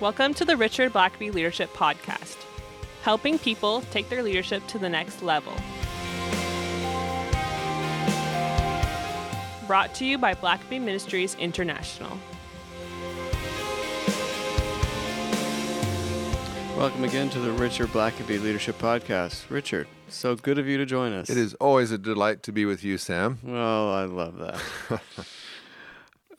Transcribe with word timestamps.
Welcome 0.00 0.32
to 0.34 0.44
the 0.44 0.56
Richard 0.56 0.92
Blackaby 0.92 1.34
Leadership 1.34 1.72
Podcast, 1.74 2.36
helping 3.02 3.36
people 3.36 3.80
take 3.90 4.08
their 4.08 4.22
leadership 4.22 4.64
to 4.68 4.78
the 4.78 4.88
next 4.88 5.22
level. 5.24 5.52
Brought 9.66 9.92
to 9.96 10.04
you 10.04 10.16
by 10.16 10.34
Blackaby 10.34 10.80
Ministries 10.80 11.34
International. 11.34 12.16
Welcome 16.76 17.02
again 17.02 17.28
to 17.30 17.40
the 17.40 17.50
Richard 17.50 17.88
Blackaby 17.88 18.40
Leadership 18.40 18.78
Podcast. 18.78 19.50
Richard, 19.50 19.88
so 20.06 20.36
good 20.36 20.60
of 20.60 20.68
you 20.68 20.78
to 20.78 20.86
join 20.86 21.12
us. 21.12 21.28
It 21.28 21.36
is 21.36 21.54
always 21.54 21.90
a 21.90 21.98
delight 21.98 22.44
to 22.44 22.52
be 22.52 22.64
with 22.64 22.84
you, 22.84 22.98
Sam. 22.98 23.40
Well, 23.42 23.92
I 23.92 24.04
love 24.04 24.38
that. 24.38 25.02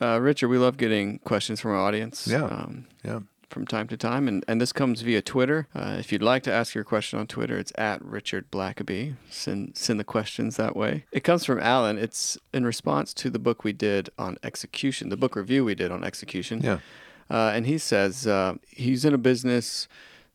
uh, 0.00 0.18
Richard, 0.18 0.48
we 0.48 0.56
love 0.56 0.78
getting 0.78 1.18
questions 1.18 1.60
from 1.60 1.72
our 1.72 1.76
audience. 1.76 2.26
Yeah. 2.26 2.44
Um, 2.44 2.86
Yeah. 3.04 3.20
From 3.50 3.66
time 3.66 3.88
to 3.88 3.96
time, 3.96 4.28
and, 4.28 4.44
and 4.48 4.60
this 4.60 4.72
comes 4.72 5.02
via 5.02 5.20
Twitter. 5.20 5.66
Uh, 5.74 5.96
if 5.98 6.12
you'd 6.12 6.22
like 6.22 6.42
to 6.44 6.52
ask 6.52 6.74
your 6.74 6.84
question 6.84 7.18
on 7.18 7.26
Twitter, 7.26 7.58
it's 7.58 7.72
at 7.76 8.02
Richard 8.04 8.50
Blackaby. 8.50 9.16
Send 9.28 9.76
send 9.76 10.00
the 10.00 10.04
questions 10.04 10.56
that 10.56 10.76
way. 10.76 11.04
It 11.12 11.24
comes 11.24 11.44
from 11.44 11.58
Alan. 11.58 11.98
It's 11.98 12.38
in 12.54 12.64
response 12.64 13.12
to 13.14 13.30
the 13.30 13.38
book 13.38 13.64
we 13.64 13.72
did 13.72 14.08
on 14.18 14.38
execution, 14.42 15.08
the 15.08 15.16
book 15.16 15.36
review 15.36 15.64
we 15.64 15.74
did 15.74 15.90
on 15.90 16.04
execution. 16.04 16.62
Yeah. 16.62 16.78
Uh, 17.28 17.52
and 17.54 17.66
he 17.66 17.78
says 17.78 18.26
uh, 18.26 18.54
he's 18.68 19.04
in 19.04 19.14
a 19.14 19.18
business 19.18 19.86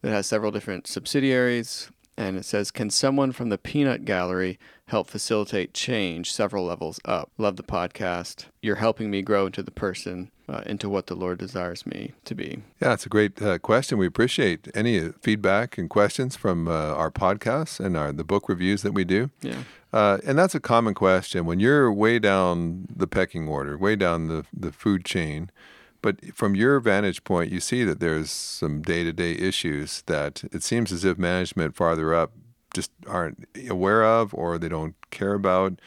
that 0.02 0.12
has 0.12 0.28
several 0.28 0.52
different 0.52 0.88
subsidiaries. 0.88 1.90
And 2.18 2.38
it 2.38 2.46
says, 2.46 2.72
Can 2.72 2.90
someone 2.90 3.34
from 3.34 3.50
the 3.50 3.58
Peanut 3.58 4.06
Gallery 4.06 4.58
help 4.88 5.08
facilitate 5.08 5.74
change 5.74 6.32
several 6.32 6.66
levels 6.66 7.00
up? 7.06 7.32
Love 7.38 7.56
the 7.56 7.64
podcast. 7.64 8.46
You're 8.62 8.76
helping 8.76 9.10
me 9.10 9.22
grow 9.22 9.48
into 9.48 9.64
the 9.64 9.72
person, 9.72 10.32
uh, 10.48 10.62
into 10.66 10.90
what 10.90 11.08
the 11.08 11.16
Lord 11.16 11.40
desires 11.40 11.86
me 11.86 12.14
to 12.26 12.36
be. 12.36 12.62
Yeah, 12.82 12.94
it's 12.94 13.06
a 13.06 13.10
great 13.10 13.42
uh, 13.42 13.58
question. 13.60 13.98
We 13.98 14.08
appreciate 14.08 14.68
any 14.76 15.00
uh, 15.00 15.12
feedback 15.22 15.78
and 15.78 15.90
questions 15.90 16.36
from 16.36 16.68
uh, 16.68 16.72
our 16.72 17.12
podcasts 17.12 17.80
and 17.80 17.98
our 17.98 18.12
the 18.12 18.24
book 18.24 18.48
reviews 18.48 18.82
that 18.84 18.94
we 18.94 19.04
do. 19.04 19.32
Yeah. 19.42 19.64
Uh, 19.92 20.20
and 20.26 20.38
that's 20.38 20.54
a 20.56 20.60
common 20.60 20.94
question 20.94 21.46
when 21.46 21.60
you're 21.60 21.92
way 21.92 22.20
down 22.20 22.86
the 22.94 23.08
pecking 23.08 23.48
order, 23.48 23.78
way 23.78 23.96
down 23.96 24.28
the, 24.28 24.46
the 24.54 24.72
food 24.72 25.06
chain. 25.06 25.50
But 26.02 26.36
from 26.36 26.54
your 26.54 26.80
vantage 26.80 27.24
point, 27.24 27.52
you 27.52 27.60
see 27.60 27.84
that 27.86 28.00
there's 28.00 28.30
some 28.30 28.84
day 28.84 29.04
to 29.04 29.12
day 29.12 29.32
issues 29.32 30.04
that 30.06 30.44
it 30.52 30.62
seems 30.62 30.92
as 30.92 31.04
if 31.04 31.18
management 31.18 31.76
farther 31.76 32.14
up 32.14 32.32
just 32.76 32.92
aren't 33.08 33.48
aware 33.70 34.04
of 34.04 34.34
or 34.34 34.58
they 34.58 34.70
don't 34.70 34.96
care 35.10 35.34
about. 35.34 35.80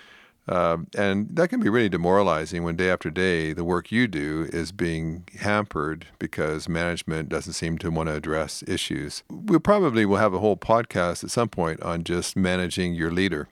Um, 0.48 0.86
and 0.96 1.28
that 1.36 1.48
can 1.48 1.60
be 1.60 1.68
really 1.68 1.90
demoralizing 1.90 2.62
when 2.64 2.74
day 2.74 2.90
after 2.90 3.10
day 3.10 3.52
the 3.52 3.64
work 3.64 3.92
you 3.92 4.08
do 4.08 4.48
is 4.50 4.72
being 4.72 5.28
hampered 5.40 6.06
because 6.18 6.70
management 6.70 7.28
doesn't 7.28 7.52
seem 7.52 7.76
to 7.78 7.90
want 7.90 8.08
to 8.08 8.14
address 8.14 8.64
issues. 8.66 9.22
We 9.28 9.58
probably 9.58 10.06
will 10.06 10.16
have 10.16 10.32
a 10.32 10.38
whole 10.38 10.56
podcast 10.56 11.22
at 11.22 11.30
some 11.30 11.50
point 11.50 11.82
on 11.82 12.02
just 12.02 12.34
managing 12.34 12.94
your 12.94 13.10
leader 13.10 13.48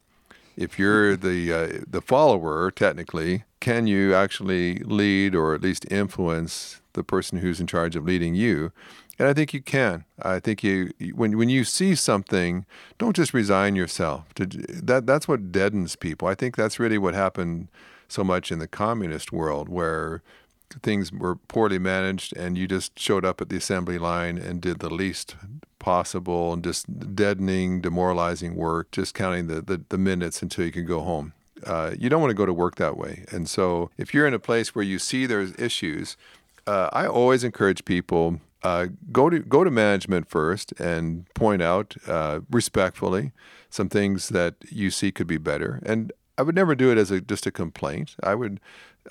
if 0.57 0.79
you're 0.79 1.17
the 1.17 1.53
uh, 1.53 1.85
the 1.87 2.01
follower 2.01 2.71
technically 2.71 3.45
can 3.61 3.87
you 3.87 4.15
actually 4.15 4.79
lead 4.81 5.35
or 5.35 5.55
at 5.55 5.61
least 5.61 5.87
influence 5.91 6.81
the 6.95 7.05
person 7.05 7.39
who's 7.39 7.61
in 7.61 7.67
charge 7.67 7.95
of 7.95 8.05
leading 8.05 8.35
you 8.35 8.73
and 9.19 9.29
i 9.29 9.33
think 9.33 9.53
you 9.53 9.61
can 9.61 10.05
i 10.23 10.39
think 10.39 10.63
you 10.63 10.91
when 11.15 11.37
when 11.37 11.49
you 11.49 11.65
see 11.65 11.95
something 11.95 12.65
don't 12.99 13.17
just 13.17 13.35
resign 13.35 13.77
yourself 13.77 14.33
to 14.35 14.47
that 14.47 15.07
that's 15.07 15.27
what 15.29 15.53
deadens 15.53 15.97
people 15.97 16.29
i 16.29 16.35
think 16.35 16.57
that's 16.57 16.79
really 16.79 16.99
what 16.99 17.15
happened 17.15 17.69
so 18.09 18.23
much 18.23 18.53
in 18.53 18.59
the 18.59 18.69
communist 18.69 19.33
world 19.33 19.69
where 19.69 20.23
things 20.83 21.13
were 21.13 21.37
poorly 21.37 21.79
managed 21.79 22.37
and 22.37 22.59
you 22.59 22.67
just 22.67 22.99
showed 22.99 23.25
up 23.25 23.41
at 23.41 23.49
the 23.49 23.57
assembly 23.57 23.99
line 23.99 24.39
and 24.39 24.61
did 24.61 24.81
the 24.81 24.91
least 24.91 25.37
possible 25.79 26.53
and 26.53 26.65
just 26.65 27.15
deadening, 27.15 27.81
demoralizing 27.81 28.57
work, 28.57 28.91
just 28.91 29.15
counting 29.15 29.47
the, 29.47 29.61
the, 29.61 29.83
the 29.89 29.99
minutes 29.99 30.43
until 30.43 30.65
you 30.65 30.73
can 30.73 30.87
go 30.87 31.01
home. 31.01 31.33
Uh, 31.65 31.93
you 31.99 32.09
don't 32.09 32.21
want 32.21 32.31
to 32.31 32.35
go 32.35 32.47
to 32.47 32.53
work 32.53 32.77
that 32.77 32.97
way. 32.97 33.25
And 33.31 33.49
so 33.49 33.91
if 33.97 34.13
you're 34.13 34.27
in 34.27 34.35
a 34.35 34.39
place 34.39 34.75
where 34.75 34.85
you 34.85 34.99
see 34.99 35.27
there's 35.27 35.53
issues, 35.59 36.17
uh, 36.67 36.91
I 36.93 37.07
always 37.07 37.45
encourage 37.45 37.85
people 37.85 38.41
uh, 38.67 38.87
go 39.13 39.31
to 39.31 39.39
go 39.39 39.63
to 39.63 39.71
management 39.71 40.29
first 40.29 40.73
and 40.81 41.33
point 41.35 41.63
out 41.63 41.95
uh, 42.09 42.41
respectfully 42.51 43.31
some 43.71 43.89
things 43.89 44.29
that 44.31 44.55
you 44.69 44.91
see 44.91 45.13
could 45.13 45.29
be 45.29 45.39
better. 45.39 45.81
And 45.87 46.13
I 46.37 46.43
would 46.43 46.57
never 46.57 46.75
do 46.75 46.91
it 46.91 46.99
as 46.99 47.13
a 47.13 47.21
just 47.21 47.47
a 47.47 47.53
complaint. 47.53 48.17
I 48.25 48.35
would 48.35 48.59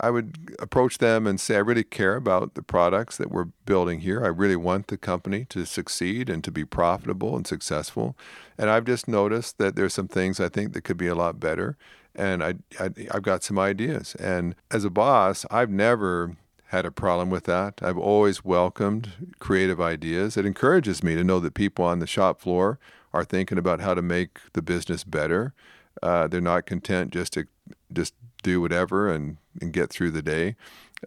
I 0.01 0.09
would 0.09 0.55
approach 0.59 0.97
them 0.97 1.25
and 1.25 1.39
say, 1.39 1.55
I 1.55 1.59
really 1.59 1.85
care 1.85 2.17
about 2.17 2.55
the 2.55 2.61
products 2.61 3.15
that 3.15 3.31
we're 3.31 3.47
building 3.65 4.01
here. 4.01 4.25
I 4.25 4.27
really 4.27 4.57
want 4.57 4.87
the 4.87 4.97
company 4.97 5.45
to 5.45 5.65
succeed 5.65 6.29
and 6.29 6.43
to 6.43 6.51
be 6.51 6.65
profitable 6.65 7.37
and 7.37 7.47
successful. 7.47 8.17
And 8.57 8.69
I've 8.69 8.83
just 8.83 9.07
noticed 9.07 9.57
that 9.57 9.77
there's 9.77 9.93
some 9.93 10.09
things 10.09 10.41
I 10.41 10.49
think 10.49 10.73
that 10.73 10.83
could 10.83 10.97
be 10.97 11.07
a 11.07 11.15
lot 11.15 11.39
better. 11.39 11.77
And 12.13 12.43
I, 12.43 12.55
I, 12.77 12.89
I've 13.13 13.23
got 13.31 13.43
some 13.43 13.57
ideas. 13.57 14.15
And 14.15 14.55
as 14.69 14.83
a 14.83 14.89
boss, 14.89 15.45
I've 15.49 15.69
never 15.69 16.35
had 16.75 16.85
a 16.85 16.91
problem 16.91 17.29
with 17.29 17.45
that. 17.45 17.81
I've 17.81 17.97
always 17.97 18.43
welcomed 18.43 19.33
creative 19.39 19.79
ideas. 19.79 20.35
It 20.35 20.45
encourages 20.45 21.03
me 21.03 21.15
to 21.15 21.23
know 21.23 21.39
that 21.39 21.53
people 21.53 21.85
on 21.85 21.99
the 21.99 22.07
shop 22.07 22.41
floor 22.41 22.79
are 23.13 23.23
thinking 23.23 23.57
about 23.57 23.79
how 23.79 23.93
to 23.93 24.01
make 24.01 24.39
the 24.53 24.61
business 24.61 25.05
better. 25.05 25.53
Uh, 26.03 26.27
they're 26.27 26.41
not 26.41 26.65
content 26.65 27.13
just 27.13 27.31
to 27.33 27.47
just 27.93 28.13
do 28.43 28.59
whatever 28.59 29.09
and, 29.09 29.37
and 29.61 29.71
get 29.71 29.89
through 29.89 30.11
the 30.11 30.21
day. 30.21 30.55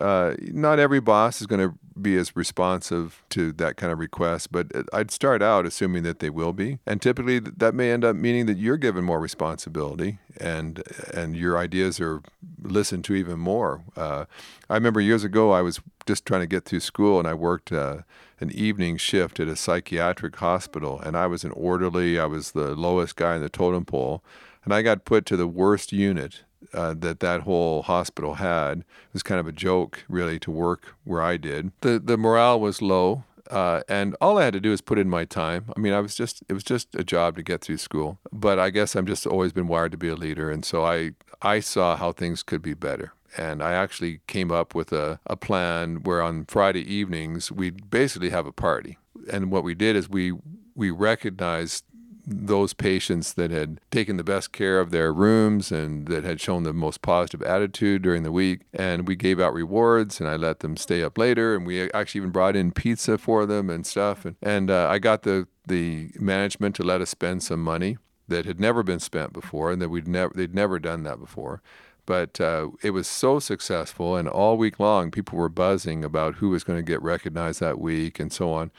Uh, 0.00 0.34
not 0.40 0.78
every 0.78 1.00
boss 1.00 1.40
is 1.40 1.46
going 1.46 1.60
to 1.60 1.74
be 2.02 2.16
as 2.16 2.36
responsive 2.36 3.22
to 3.30 3.52
that 3.52 3.76
kind 3.76 3.92
of 3.92 3.98
request, 3.98 4.52
but 4.52 4.66
I'd 4.92 5.10
start 5.10 5.42
out 5.42 5.66
assuming 5.66 6.02
that 6.04 6.18
they 6.20 6.30
will 6.30 6.52
be, 6.52 6.78
and 6.86 7.00
typically 7.00 7.38
that 7.38 7.74
may 7.74 7.90
end 7.90 8.04
up 8.04 8.16
meaning 8.16 8.46
that 8.46 8.58
you're 8.58 8.76
given 8.76 9.04
more 9.04 9.20
responsibility 9.20 10.18
and 10.40 10.82
and 11.12 11.36
your 11.36 11.58
ideas 11.58 12.00
are 12.00 12.22
listened 12.62 13.04
to 13.04 13.14
even 13.14 13.38
more. 13.38 13.82
Uh, 13.96 14.24
I 14.70 14.74
remember 14.74 15.00
years 15.00 15.24
ago 15.24 15.52
I 15.52 15.62
was 15.62 15.80
just 16.06 16.24
trying 16.24 16.40
to 16.40 16.46
get 16.46 16.64
through 16.64 16.80
school, 16.80 17.18
and 17.18 17.28
I 17.28 17.34
worked 17.34 17.72
uh, 17.72 17.98
an 18.40 18.50
evening 18.52 18.96
shift 18.96 19.40
at 19.40 19.48
a 19.48 19.56
psychiatric 19.56 20.36
hospital, 20.36 21.00
and 21.00 21.16
I 21.16 21.26
was 21.26 21.44
an 21.44 21.52
orderly. 21.52 22.18
I 22.18 22.26
was 22.26 22.52
the 22.52 22.74
lowest 22.74 23.16
guy 23.16 23.34
in 23.36 23.42
the 23.42 23.48
totem 23.48 23.84
pole, 23.84 24.22
and 24.64 24.72
I 24.72 24.82
got 24.82 25.04
put 25.04 25.26
to 25.26 25.36
the 25.36 25.48
worst 25.48 25.92
unit 25.92 26.44
uh, 26.72 26.94
that 26.98 27.20
that 27.20 27.42
whole 27.42 27.82
hospital 27.82 28.34
had. 28.34 28.78
It 28.78 28.84
was 29.12 29.22
kind 29.22 29.40
of 29.40 29.46
a 29.46 29.52
joke, 29.52 30.04
really, 30.08 30.38
to 30.40 30.50
work 30.50 30.94
where 31.04 31.22
I 31.22 31.36
did. 31.36 31.72
The 31.80 31.98
the 31.98 32.16
morale 32.16 32.60
was 32.60 32.82
low, 32.82 33.24
uh, 33.50 33.82
and 33.88 34.16
all 34.20 34.38
I 34.38 34.44
had 34.44 34.52
to 34.54 34.60
do 34.60 34.70
was 34.70 34.80
put 34.80 34.98
in 34.98 35.08
my 35.08 35.24
time. 35.24 35.66
I 35.76 35.80
mean, 35.80 35.92
I 35.92 36.00
was 36.00 36.14
just 36.14 36.42
it 36.48 36.52
was 36.52 36.64
just 36.64 36.94
a 36.94 37.04
job 37.04 37.36
to 37.36 37.42
get 37.42 37.62
through 37.62 37.78
school. 37.78 38.18
But 38.32 38.58
I 38.58 38.70
guess 38.70 38.94
I'm 38.94 39.06
just 39.06 39.26
always 39.26 39.52
been 39.52 39.68
wired 39.68 39.92
to 39.92 39.98
be 39.98 40.08
a 40.08 40.16
leader, 40.16 40.50
and 40.50 40.64
so 40.64 40.84
I 40.84 41.12
I 41.42 41.60
saw 41.60 41.96
how 41.96 42.12
things 42.12 42.42
could 42.42 42.62
be 42.62 42.74
better. 42.74 43.12
And 43.36 43.62
I 43.62 43.72
actually 43.72 44.20
came 44.26 44.50
up 44.50 44.74
with 44.74 44.90
a, 44.92 45.20
a 45.26 45.36
plan 45.36 46.02
where 46.02 46.22
on 46.22 46.46
Friday 46.46 46.80
evenings 46.92 47.52
we'd 47.52 47.90
basically 47.90 48.30
have 48.30 48.46
a 48.46 48.52
party. 48.52 48.96
And 49.30 49.52
what 49.52 49.64
we 49.64 49.74
did 49.74 49.96
is 49.96 50.08
we 50.08 50.32
we 50.74 50.90
recognized 50.90 51.84
those 52.30 52.74
patients 52.74 53.32
that 53.34 53.50
had 53.50 53.80
taken 53.90 54.16
the 54.16 54.24
best 54.24 54.52
care 54.52 54.80
of 54.80 54.90
their 54.90 55.12
rooms 55.12 55.72
and 55.72 56.06
that 56.08 56.24
had 56.24 56.40
shown 56.40 56.62
the 56.62 56.72
most 56.72 57.00
positive 57.00 57.42
attitude 57.42 58.02
during 58.02 58.22
the 58.22 58.32
week. 58.32 58.60
And 58.72 59.08
we 59.08 59.16
gave 59.16 59.40
out 59.40 59.54
rewards 59.54 60.20
and 60.20 60.28
I 60.28 60.36
let 60.36 60.60
them 60.60 60.76
stay 60.76 61.02
up 61.02 61.16
later. 61.16 61.54
And 61.54 61.66
we 61.66 61.90
actually 61.92 62.20
even 62.20 62.30
brought 62.30 62.56
in 62.56 62.72
pizza 62.72 63.16
for 63.18 63.46
them 63.46 63.70
and 63.70 63.86
stuff. 63.86 64.24
And, 64.24 64.36
and 64.42 64.70
uh, 64.70 64.88
I 64.90 64.98
got 64.98 65.22
the, 65.22 65.48
the 65.66 66.10
management 66.18 66.76
to 66.76 66.82
let 66.82 67.00
us 67.00 67.10
spend 67.10 67.42
some 67.42 67.62
money 67.62 67.96
that 68.28 68.44
had 68.44 68.60
never 68.60 68.82
been 68.82 69.00
spent 69.00 69.32
before 69.32 69.72
and 69.72 69.80
that 69.80 69.88
we'd 69.88 70.06
never, 70.06 70.32
they'd 70.34 70.54
never 70.54 70.78
done 70.78 71.02
that 71.04 71.18
before. 71.18 71.62
But 72.04 72.40
uh, 72.40 72.70
it 72.82 72.90
was 72.92 73.06
so 73.06 73.38
successful, 73.38 74.16
and 74.16 74.26
all 74.26 74.56
week 74.56 74.80
long, 74.80 75.10
people 75.10 75.38
were 75.38 75.50
buzzing 75.50 76.02
about 76.02 76.36
who 76.36 76.48
was 76.48 76.64
going 76.64 76.78
to 76.78 76.82
get 76.82 77.02
recognized 77.02 77.60
that 77.60 77.78
week 77.78 78.18
and 78.18 78.32
so 78.32 78.50
on 78.50 78.70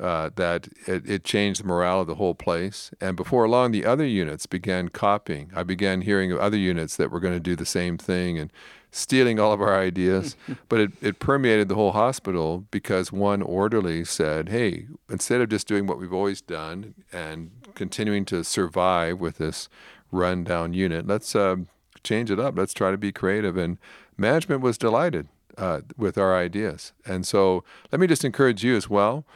uh, 0.00 0.30
that 0.36 0.68
it, 0.86 1.08
it, 1.08 1.24
changed 1.24 1.62
the 1.62 1.66
morale 1.66 2.00
of 2.00 2.06
the 2.06 2.14
whole 2.14 2.34
place. 2.34 2.90
And 3.00 3.16
before 3.16 3.46
long, 3.48 3.70
the 3.70 3.84
other 3.84 4.06
units 4.06 4.46
began 4.46 4.88
copying. 4.88 5.50
I 5.54 5.62
began 5.62 6.00
hearing 6.00 6.32
of 6.32 6.38
other 6.38 6.56
units 6.56 6.96
that 6.96 7.10
were 7.10 7.20
going 7.20 7.34
to 7.34 7.40
do 7.40 7.54
the 7.54 7.66
same 7.66 7.98
thing 7.98 8.38
and 8.38 8.50
stealing 8.90 9.38
all 9.38 9.52
of 9.52 9.60
our 9.60 9.78
ideas. 9.78 10.36
but 10.70 10.80
it, 10.80 10.92
it 11.02 11.18
permeated 11.18 11.68
the 11.68 11.74
whole 11.74 11.92
hospital 11.92 12.64
because 12.70 13.12
one 13.12 13.42
orderly 13.42 14.04
said, 14.04 14.48
hey, 14.48 14.86
instead 15.10 15.42
of 15.42 15.50
just 15.50 15.68
doing 15.68 15.86
what 15.86 15.98
we've 15.98 16.14
always 16.14 16.40
done 16.40 16.94
and 17.12 17.50
continuing 17.74 18.24
to 18.24 18.42
survive 18.42 19.20
with 19.20 19.36
this 19.36 19.68
rundown 20.10 20.72
unit, 20.72 21.06
let's 21.06 21.36
uh, 21.36 21.56
change 22.02 22.30
it 22.30 22.40
up. 22.40 22.56
Let's 22.56 22.72
try 22.72 22.90
to 22.90 22.98
be 22.98 23.12
creative. 23.12 23.58
And 23.58 23.76
management 24.16 24.62
was 24.62 24.78
delighted. 24.78 25.28
Uh, 25.58 25.82
with 25.98 26.16
our 26.16 26.38
ideas. 26.38 26.94
And 27.04 27.26
so 27.26 27.64
let 27.92 28.00
me 28.00 28.06
just 28.06 28.24
encourage 28.24 28.64
you 28.64 28.76
as 28.76 28.88
well 28.88 29.26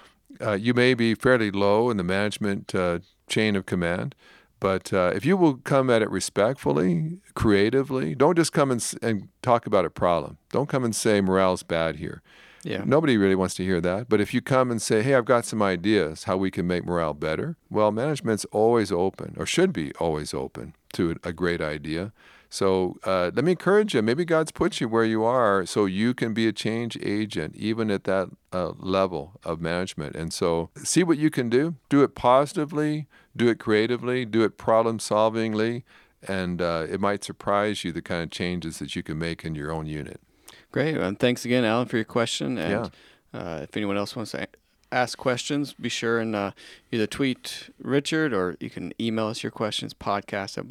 uh, 0.40 0.52
you 0.52 0.74
may 0.74 0.94
be 0.94 1.14
fairly 1.14 1.50
low 1.50 1.90
in 1.90 1.96
the 1.96 2.04
management 2.04 2.74
uh, 2.74 3.00
chain 3.28 3.56
of 3.56 3.66
command, 3.66 4.14
but 4.60 4.92
uh, 4.92 5.12
if 5.14 5.24
you 5.26 5.36
will 5.36 5.56
come 5.56 5.90
at 5.90 6.02
it 6.02 6.10
respectfully, 6.10 7.18
creatively, 7.34 8.14
don't 8.14 8.36
just 8.36 8.52
come 8.52 8.70
and, 8.70 8.94
and 9.02 9.28
talk 9.42 9.66
about 9.66 9.84
a 9.84 9.90
problem. 9.90 10.38
Don't 10.50 10.68
come 10.68 10.84
and 10.84 10.96
say 10.96 11.20
morale's 11.20 11.62
bad 11.62 11.96
here. 11.96 12.22
Yeah. 12.62 12.82
Nobody 12.86 13.18
really 13.18 13.34
wants 13.34 13.54
to 13.56 13.62
hear 13.62 13.80
that. 13.82 14.08
But 14.08 14.22
if 14.22 14.32
you 14.32 14.40
come 14.40 14.70
and 14.70 14.80
say, 14.80 15.02
hey, 15.02 15.14
I've 15.14 15.26
got 15.26 15.44
some 15.44 15.60
ideas 15.60 16.24
how 16.24 16.38
we 16.38 16.50
can 16.50 16.66
make 16.66 16.86
morale 16.86 17.12
better, 17.12 17.56
well, 17.68 17.92
management's 17.92 18.46
always 18.46 18.90
open 18.90 19.34
or 19.36 19.44
should 19.44 19.72
be 19.72 19.92
always 20.00 20.32
open 20.32 20.74
to 20.94 21.16
a 21.22 21.32
great 21.32 21.60
idea. 21.60 22.12
So 22.54 22.98
uh, 23.02 23.32
let 23.34 23.44
me 23.44 23.50
encourage 23.50 23.94
you. 23.94 24.02
Maybe 24.02 24.24
God's 24.24 24.52
put 24.52 24.80
you 24.80 24.88
where 24.88 25.04
you 25.04 25.24
are 25.24 25.66
so 25.66 25.86
you 25.86 26.14
can 26.14 26.32
be 26.32 26.46
a 26.46 26.52
change 26.52 26.96
agent, 27.02 27.56
even 27.56 27.90
at 27.90 28.04
that 28.04 28.28
uh, 28.52 28.74
level 28.78 29.40
of 29.42 29.60
management. 29.60 30.14
And 30.14 30.32
so 30.32 30.70
see 30.76 31.02
what 31.02 31.18
you 31.18 31.30
can 31.30 31.50
do. 31.50 31.74
Do 31.88 32.04
it 32.04 32.14
positively, 32.14 33.08
do 33.36 33.48
it 33.48 33.58
creatively, 33.58 34.24
do 34.24 34.44
it 34.44 34.56
problem 34.56 34.98
solvingly, 34.98 35.82
and 36.28 36.62
uh, 36.62 36.86
it 36.88 37.00
might 37.00 37.24
surprise 37.24 37.82
you 37.82 37.90
the 37.90 38.02
kind 38.02 38.22
of 38.22 38.30
changes 38.30 38.78
that 38.78 38.94
you 38.94 39.02
can 39.02 39.18
make 39.18 39.44
in 39.44 39.56
your 39.56 39.72
own 39.72 39.86
unit. 39.86 40.20
Great. 40.70 40.96
And 40.96 41.18
thanks 41.18 41.44
again, 41.44 41.64
Alan, 41.64 41.88
for 41.88 41.96
your 41.96 42.04
question. 42.04 42.56
And 42.56 42.70
Yeah. 42.70 43.40
uh, 43.40 43.60
if 43.64 43.76
anyone 43.76 43.96
else 43.96 44.14
wants 44.14 44.30
to 44.30 44.46
ask 44.92 45.18
questions, 45.18 45.74
be 45.74 45.88
sure 45.88 46.20
and 46.20 46.36
uh, 46.36 46.52
either 46.92 47.08
tweet 47.08 47.70
Richard 47.82 48.32
or 48.32 48.56
you 48.60 48.70
can 48.70 48.92
email 49.00 49.26
us 49.26 49.42
your 49.42 49.50
questions, 49.50 49.92
podcast 49.92 50.56
at 50.56 50.68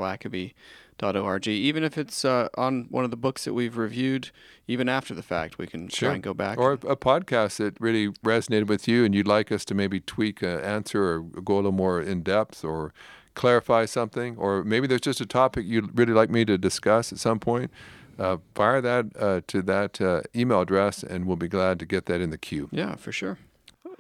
blackaby.org. 0.98 1.48
Even 1.48 1.84
if 1.84 1.98
it's 1.98 2.26
uh, 2.26 2.50
on 2.58 2.88
one 2.90 3.04
of 3.04 3.12
the 3.12 3.18
books 3.18 3.46
that 3.46 3.54
we've 3.54 3.78
reviewed, 3.78 4.32
even 4.68 4.88
after 4.90 5.14
the 5.14 5.24
fact, 5.24 5.58
we 5.58 5.68
can 5.68 5.88
Sure. 5.90 6.10
try 6.10 6.14
and 6.16 6.24
go 6.24 6.34
back. 6.34 6.58
Or 6.58 6.74
a, 6.74 6.78
podcast 6.96 7.58
that 7.58 7.80
really 7.80 8.10
resonated 8.26 8.68
with 8.68 8.88
you 8.88 9.04
and 9.06 9.14
you'd 9.14 9.28
like 9.28 9.52
us 9.52 9.66
to 9.66 9.74
maybe 9.76 10.00
tweak 10.00 10.42
an 10.42 10.60
answer 10.62 11.04
or 11.16 11.20
go 11.22 11.56
a 11.56 11.58
little 11.58 11.72
more 11.72 12.02
in 12.02 12.24
depth 12.24 12.64
or 12.64 12.94
clarify 13.36 13.86
something, 13.86 14.38
or 14.38 14.64
maybe 14.64 14.86
there's 14.88 15.02
just 15.02 15.20
a 15.20 15.26
topic 15.26 15.66
you'd 15.66 15.98
really 15.98 16.14
like 16.14 16.30
me 16.30 16.46
to 16.46 16.58
discuss 16.58 17.12
at 17.12 17.20
some 17.20 17.40
point. 17.40 17.72
Uh, 18.20 18.38
fire 18.54 18.80
that 18.80 19.08
uh, 19.20 19.42
to 19.48 19.64
that 19.64 20.00
uh, 20.00 20.22
email 20.36 20.62
address, 20.62 21.02
and 21.02 21.26
we'll 21.26 21.36
be 21.36 21.48
glad 21.48 21.80
to 21.80 21.86
get 21.86 22.06
that 22.06 22.22
in 22.22 22.30
the 22.30 22.38
queue. 22.38 22.70
yeah, 22.72 22.96
for 22.96 23.12
sure. 23.12 23.40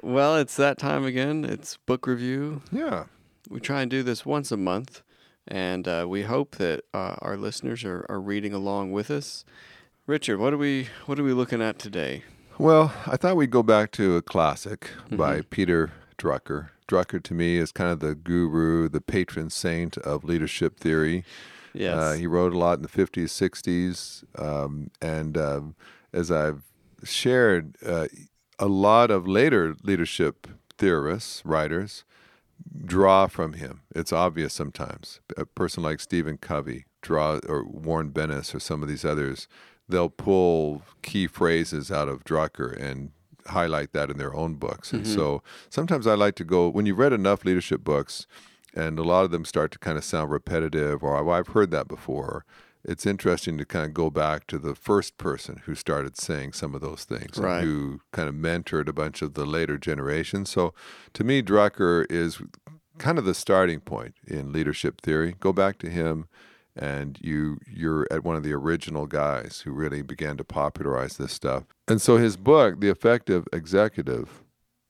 Well, 0.03 0.35
it's 0.37 0.55
that 0.57 0.77
time 0.77 1.03
again. 1.03 1.43
It's 1.45 1.77
book 1.77 2.05
review. 2.05 2.61
Yeah. 2.71 3.05
we 3.49 3.59
try 3.59 3.81
and 3.81 3.89
do 3.89 4.03
this 4.03 4.23
once 4.25 4.51
a 4.51 4.57
month, 4.57 5.01
and 5.47 5.87
uh, 5.87 6.05
we 6.07 6.23
hope 6.23 6.55
that 6.57 6.83
uh, 6.93 7.15
our 7.21 7.37
listeners 7.37 7.83
are, 7.83 8.05
are 8.09 8.19
reading 8.21 8.53
along 8.53 8.91
with 8.91 9.09
us. 9.11 9.43
Richard, 10.07 10.37
what 10.37 10.53
are 10.53 10.57
we 10.57 10.87
what 11.05 11.19
are 11.19 11.23
we 11.23 11.33
looking 11.33 11.61
at 11.61 11.79
today? 11.79 12.23
Well, 12.57 12.93
I 13.07 13.17
thought 13.17 13.35
we'd 13.35 13.49
go 13.51 13.63
back 13.63 13.91
to 13.93 14.15
a 14.15 14.21
classic 14.21 14.89
by 15.11 15.37
Mm-hmm. 15.39 15.49
Peter 15.49 15.91
Drucker. 16.17 16.69
Drucker, 16.87 17.23
to 17.23 17.33
me, 17.33 17.57
is 17.57 17.71
kind 17.71 17.89
of 17.89 17.99
the 17.99 18.13
guru, 18.13 18.87
the 18.89 19.01
patron 19.01 19.49
saint 19.49 19.97
of 19.97 20.23
leadership 20.23 20.79
theory. 20.79 21.23
Yes, 21.73 21.97
Uh, 21.97 22.13
he 22.13 22.27
wrote 22.27 22.53
a 22.53 22.57
lot 22.57 22.77
in 22.77 22.83
the 22.83 22.89
50s, 22.89 23.29
60s. 23.29 24.23
Um, 24.39 24.91
and 25.01 25.35
um, 25.37 25.75
as 26.11 26.29
I've 26.29 26.61
shared, 27.03 27.77
uh, 27.83 28.07
a 28.59 28.67
lot 28.67 29.09
of 29.09 29.27
later 29.27 29.75
leadership 29.81 30.45
theorists, 30.77 31.41
writers, 31.45 32.03
draw 32.85 33.27
from 33.27 33.53
him. 33.53 33.81
It's 33.95 34.13
obvious 34.13 34.53
sometimes. 34.53 35.19
A 35.37 35.45
person 35.45 35.83
like 35.83 35.99
Stephen 35.99 36.37
Covey, 36.37 36.85
draw, 37.01 37.39
or 37.47 37.65
Warren 37.65 38.11
Bennis, 38.11 38.53
or 38.53 38.59
some 38.59 38.81
of 38.81 38.89
these 38.89 39.05
others, 39.05 39.47
they'll 39.87 40.09
pull 40.09 40.81
key 41.01 41.27
phrases 41.27 41.91
out 41.91 42.07
of 42.07 42.23
Drucker 42.23 42.75
and 42.79 43.11
highlight 43.47 43.93
that 43.93 44.09
in 44.09 44.17
their 44.17 44.33
own 44.35 44.55
books. 44.55 44.93
And 44.93 45.03
mm-hmm. 45.03 45.15
so 45.15 45.43
sometimes 45.69 46.07
I 46.07 46.15
like 46.15 46.35
to 46.35 46.43
go, 46.43 46.69
when 46.69 46.85
you've 46.85 46.99
read 46.99 47.13
enough 47.13 47.45
leadership 47.45 47.83
books, 47.83 48.27
and 48.73 48.97
a 48.97 49.03
lot 49.03 49.25
of 49.25 49.31
them 49.31 49.45
start 49.45 49.71
to 49.71 49.79
kind 49.79 49.97
of 49.97 50.03
sound 50.03 50.31
repetitive, 50.31 51.03
or 51.03 51.17
"Oh, 51.17 51.29
I've 51.29 51.49
heard 51.49 51.71
that 51.71 51.87
before. 51.87 52.45
It's 52.85 53.05
interesting 53.05 53.57
to 53.57 53.65
kind 53.65 53.85
of 53.85 53.93
go 53.93 54.09
back 54.09 54.45
to 54.47 54.57
the 54.59 54.75
first 54.75 55.17
person 55.17 55.61
who 55.65 55.73
started 55.75 56.17
saying 56.17 56.53
some 56.53 56.75
of 56.75 56.81
those 56.81 57.05
things, 57.05 57.37
Right. 57.37 57.63
who 57.63 58.01
kind 58.11 58.27
of 58.27 58.35
mentored 58.35 58.89
a 58.89 58.93
bunch 58.93 59.21
of 59.21 59.35
the 59.35 59.45
later 59.45 59.77
generations. 59.77 60.49
So, 60.49 60.73
to 61.13 61.23
me, 61.23 61.41
Drucker 61.41 62.05
is 62.09 62.41
kind 62.97 63.17
of 63.17 63.25
the 63.25 63.33
starting 63.33 63.79
point 63.79 64.15
in 64.27 64.51
leadership 64.51 64.99
theory. 65.01 65.35
Go 65.39 65.53
back 65.53 65.77
to 65.79 65.89
him, 65.89 66.27
and 66.75 67.17
you 67.21 67.59
you're 67.67 68.05
at 68.11 68.23
one 68.25 68.35
of 68.35 68.43
the 68.43 68.53
original 68.53 69.07
guys 69.07 69.61
who 69.63 69.71
really 69.71 70.01
began 70.01 70.35
to 70.37 70.43
popularize 70.43 71.15
this 71.17 71.31
stuff. 71.31 71.63
And 71.87 72.01
so, 72.01 72.17
his 72.17 72.35
book, 72.35 72.81
The 72.81 72.89
Effective 72.89 73.47
Executive, 73.53 74.43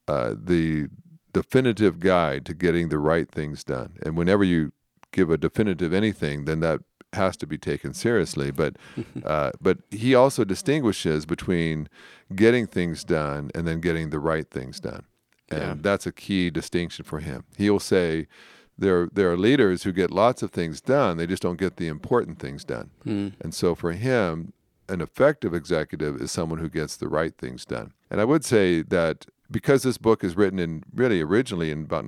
uh, 0.08 0.34
the 0.36 0.88
definitive 1.32 2.00
guide 2.00 2.46
to 2.46 2.54
getting 2.54 2.90
the 2.90 3.00
right 3.00 3.30
things 3.30 3.64
done. 3.64 3.98
And 4.04 4.16
whenever 4.18 4.44
you 4.44 4.72
give 5.12 5.30
a 5.30 5.38
definitive 5.38 5.94
anything, 5.94 6.46
then 6.46 6.60
that 6.62 6.82
has 7.14 7.38
to 7.38 7.48
be 7.48 7.58
taken 7.58 7.94
seriously. 7.94 8.52
But 8.52 8.76
uh, 9.26 9.52
but 9.62 9.80
he 9.92 10.14
also 10.16 10.44
distinguishes 10.44 11.26
between 11.26 11.88
getting 12.36 12.68
things 12.68 13.04
done 13.04 13.52
and 13.56 13.68
then 13.68 13.80
getting 13.82 14.10
the 14.10 14.20
right 14.20 14.50
things 14.50 14.80
done, 14.80 15.04
and 15.50 15.62
Yeah. 15.62 15.76
that's 15.82 16.06
a 16.08 16.12
key 16.12 16.50
distinction 16.50 17.06
for 17.06 17.20
him. 17.20 17.44
He'll 17.58 17.80
say. 17.80 18.28
There, 18.76 19.08
there 19.14 19.32
are 19.32 19.38
leaders 19.38 19.84
who 19.84 19.92
get 19.92 20.10
lots 20.10 20.42
of 20.42 20.50
things 20.50 20.82
done. 20.82 21.18
They 21.18 21.28
just 21.28 21.44
don't 21.44 21.60
get 21.60 21.78
the 21.78 21.88
important 21.88 22.40
things 22.40 22.64
done. 22.66 22.90
And 23.06 23.54
so 23.54 23.76
for 23.76 23.92
him, 23.92 24.52
an 24.90 25.00
effective 25.00 25.54
executive 25.54 26.20
is 26.20 26.32
someone 26.32 26.58
who 26.58 26.70
gets 26.70 26.98
the 26.98 27.08
right 27.08 27.38
things 27.38 27.66
done. 27.66 27.94
And 28.10 28.20
I 28.20 28.26
would 28.26 28.44
say 28.44 28.82
that 28.82 29.28
because 29.52 29.84
this 29.84 30.00
book 30.00 30.24
is 30.24 30.36
written 30.36 30.58
in 30.58 30.82
really 30.92 31.22
originally 31.22 31.70
in 31.70 31.82
about 31.84 32.04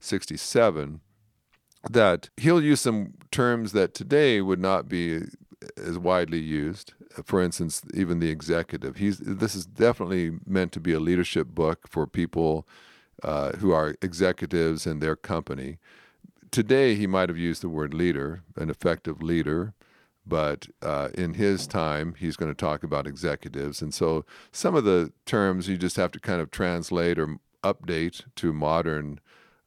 1967, 0.00 1.00
that 1.88 2.28
he'll 2.36 2.62
use 2.62 2.80
some 2.80 3.14
terms 3.30 3.72
that 3.72 3.94
today 3.94 4.40
would 4.40 4.60
not 4.60 4.88
be 4.88 5.22
as 5.76 5.98
widely 5.98 6.38
used. 6.38 6.94
For 7.24 7.42
instance, 7.42 7.82
even 7.94 8.20
the 8.20 8.30
executive. 8.30 8.96
He's 8.96 9.18
this 9.18 9.54
is 9.54 9.66
definitely 9.66 10.38
meant 10.46 10.72
to 10.72 10.80
be 10.80 10.92
a 10.92 11.00
leadership 11.00 11.48
book 11.48 11.88
for 11.88 12.06
people 12.06 12.66
uh, 13.22 13.52
who 13.52 13.72
are 13.72 13.96
executives 14.00 14.86
in 14.86 15.00
their 15.00 15.16
company. 15.16 15.78
Today, 16.50 16.94
he 16.94 17.06
might 17.06 17.28
have 17.28 17.38
used 17.38 17.62
the 17.62 17.68
word 17.68 17.94
leader, 17.94 18.42
an 18.56 18.70
effective 18.70 19.22
leader, 19.22 19.74
but 20.26 20.66
uh, 20.82 21.08
in 21.14 21.34
his 21.34 21.66
time, 21.66 22.14
he's 22.18 22.36
going 22.36 22.50
to 22.50 22.54
talk 22.54 22.82
about 22.82 23.06
executives. 23.06 23.82
And 23.82 23.92
so 23.92 24.24
some 24.52 24.74
of 24.74 24.84
the 24.84 25.12
terms 25.26 25.68
you 25.68 25.76
just 25.76 25.96
have 25.96 26.10
to 26.12 26.20
kind 26.20 26.40
of 26.40 26.50
translate 26.50 27.18
or 27.18 27.36
update 27.62 28.22
to 28.36 28.52
modern 28.52 29.20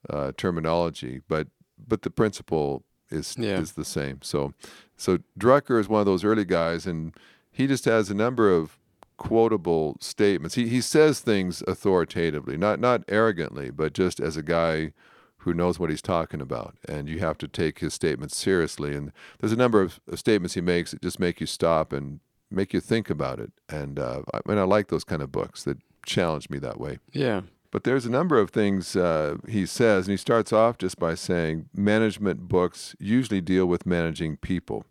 uh, 0.10 0.31
terminology, 0.38 1.21
but 1.27 1.48
but 1.86 2.01
the 2.04 2.10
principle 2.10 2.83
is 3.13 3.36
Yeah. 3.38 3.60
is 3.60 3.74
the 3.74 3.86
same. 3.86 4.19
So 4.21 4.54
so 4.98 5.19
Drucker 5.39 5.80
is 5.80 5.88
one 5.89 6.00
of 6.00 6.06
those 6.06 6.24
early 6.24 6.45
guys, 6.45 6.86
and 6.88 7.13
he 7.51 7.67
just 7.67 7.86
has 7.86 8.10
a 8.10 8.13
number 8.15 8.50
of 8.51 8.77
quotable 9.17 9.96
statements. 10.00 10.55
He 10.55 10.67
he 10.67 10.82
says 10.82 11.20
things 11.20 11.62
authoritatively, 11.67 12.58
not 12.58 12.79
not 12.79 13.03
arrogantly, 13.08 13.72
but 13.72 13.93
just 13.93 14.20
as 14.20 14.36
a 14.38 14.43
guy 14.43 14.91
who 15.38 15.53
knows 15.53 15.77
what 15.77 15.89
he's 15.89 16.01
talking 16.01 16.39
about. 16.41 16.75
And 16.88 17.10
you 17.10 17.20
have 17.20 17.38
to 17.39 17.48
take 17.48 17.79
his 17.79 17.93
statements 17.93 18.38
seriously. 18.38 18.96
And 18.96 19.12
there's 19.39 19.51
a 19.51 19.58
number 19.58 19.82
of 19.82 20.00
of 20.08 20.20
statements 20.20 20.53
he 20.55 20.62
makes 20.62 20.91
that 20.91 21.01
just 21.01 21.20
make 21.20 21.39
you 21.41 21.48
stop 21.48 21.93
and 21.93 22.20
make 22.50 22.74
you 22.74 22.79
think 22.79 23.10
about 23.10 23.39
it. 23.39 23.51
And 23.70 24.00
uh, 24.00 24.22
I 24.34 24.39
mean, 24.48 24.58
I 24.58 24.63
like 24.63 24.88
those 24.88 25.03
kind 25.03 25.22
of 25.22 25.32
books 25.32 25.63
that 25.63 25.77
challenge 26.05 26.50
me 26.50 26.60
that 26.60 26.79
way. 26.79 27.00
yeah, 27.12 27.41
But 27.74 27.86
there's 27.86 28.06
a 28.06 28.12
number 28.12 28.38
of 28.38 28.51
things 28.51 28.96
uh, 28.96 29.38
he 29.50 29.65
says, 29.65 30.06
and 30.06 30.12
he 30.12 30.18
starts 30.18 30.53
off 30.53 30.77
just 30.77 31.00
by 31.00 31.15
saying 31.15 31.70
management 31.74 32.48
books 32.48 32.96
usually 33.00 33.42
deal 33.42 33.65
with 33.65 33.88
managing 33.88 34.38
people. 34.38 34.86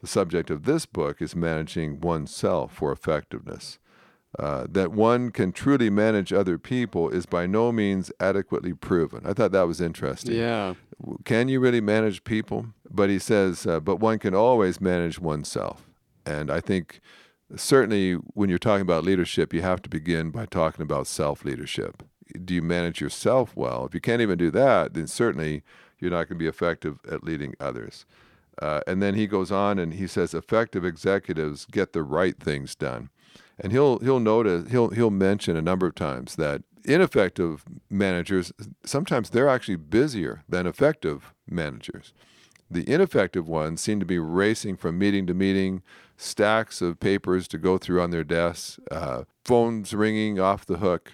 The 0.00 0.08
subject 0.08 0.50
of 0.50 0.64
this 0.64 0.84
book 0.84 1.22
is 1.22 1.36
managing 1.36 2.00
oneself 2.00 2.74
for 2.74 2.90
effectiveness. 2.90 3.78
Uh, 4.36 4.66
that 4.68 4.90
one 4.90 5.30
can 5.30 5.52
truly 5.52 5.90
manage 5.90 6.32
other 6.32 6.58
people 6.58 7.08
is 7.08 7.24
by 7.24 7.46
no 7.46 7.70
means 7.70 8.10
adequately 8.18 8.72
proven. 8.74 9.24
I 9.24 9.32
thought 9.32 9.52
that 9.52 9.68
was 9.68 9.80
interesting. 9.80 10.34
yeah, 10.34 10.74
Can 11.24 11.46
you 11.46 11.60
really 11.60 11.80
manage 11.80 12.24
people? 12.24 12.66
But 12.90 13.10
he 13.10 13.20
says, 13.20 13.64
uh, 13.64 13.78
but 13.78 14.00
one 14.00 14.18
can 14.18 14.34
always 14.34 14.80
manage 14.80 15.20
oneself. 15.20 15.88
And 16.26 16.50
I 16.50 16.60
think 16.60 17.00
certainly 17.56 18.14
when 18.14 18.48
you're 18.48 18.58
talking 18.58 18.82
about 18.82 19.04
leadership, 19.04 19.52
you 19.54 19.62
have 19.62 19.82
to 19.82 19.88
begin 19.88 20.30
by 20.30 20.46
talking 20.46 20.82
about 20.82 21.06
self 21.06 21.44
leadership. 21.44 22.02
Do 22.44 22.54
you 22.54 22.62
manage 22.62 23.00
yourself 23.00 23.56
well? 23.56 23.84
If 23.86 23.94
you 23.94 24.00
can't 24.00 24.22
even 24.22 24.38
do 24.38 24.50
that, 24.52 24.94
then 24.94 25.06
certainly 25.06 25.62
you're 25.98 26.10
not 26.10 26.28
going 26.28 26.38
to 26.38 26.44
be 26.44 26.46
effective 26.46 26.98
at 27.10 27.24
leading 27.24 27.54
others. 27.60 28.06
Uh, 28.60 28.80
and 28.86 29.02
then 29.02 29.14
he 29.14 29.26
goes 29.26 29.50
on 29.50 29.78
and 29.78 29.94
he 29.94 30.06
says, 30.06 30.34
effective 30.34 30.84
executives 30.84 31.66
get 31.70 31.92
the 31.92 32.02
right 32.02 32.38
things 32.38 32.74
done. 32.74 33.10
And 33.58 33.72
he'll 33.72 33.98
he'll 34.00 34.20
notice 34.20 34.70
he'll 34.70 34.90
he'll 34.90 35.10
mention 35.10 35.56
a 35.56 35.62
number 35.62 35.86
of 35.86 35.94
times 35.94 36.36
that 36.36 36.62
ineffective 36.84 37.64
managers 37.88 38.52
sometimes 38.84 39.30
they're 39.30 39.48
actually 39.48 39.76
busier 39.76 40.42
than 40.48 40.66
effective 40.66 41.32
managers. 41.48 42.12
The 42.70 42.88
ineffective 42.90 43.46
ones 43.46 43.80
seem 43.80 44.00
to 44.00 44.06
be 44.06 44.18
racing 44.18 44.76
from 44.76 44.98
meeting 44.98 45.26
to 45.26 45.34
meeting, 45.34 45.82
stacks 46.16 46.80
of 46.80 46.98
papers 46.98 47.46
to 47.48 47.58
go 47.58 47.78
through 47.78 48.00
on 48.00 48.10
their 48.10 48.24
desks, 48.24 48.80
uh, 48.90 49.24
phones 49.44 49.94
ringing 49.94 50.40
off 50.40 50.66
the 50.66 50.78
hook, 50.78 51.12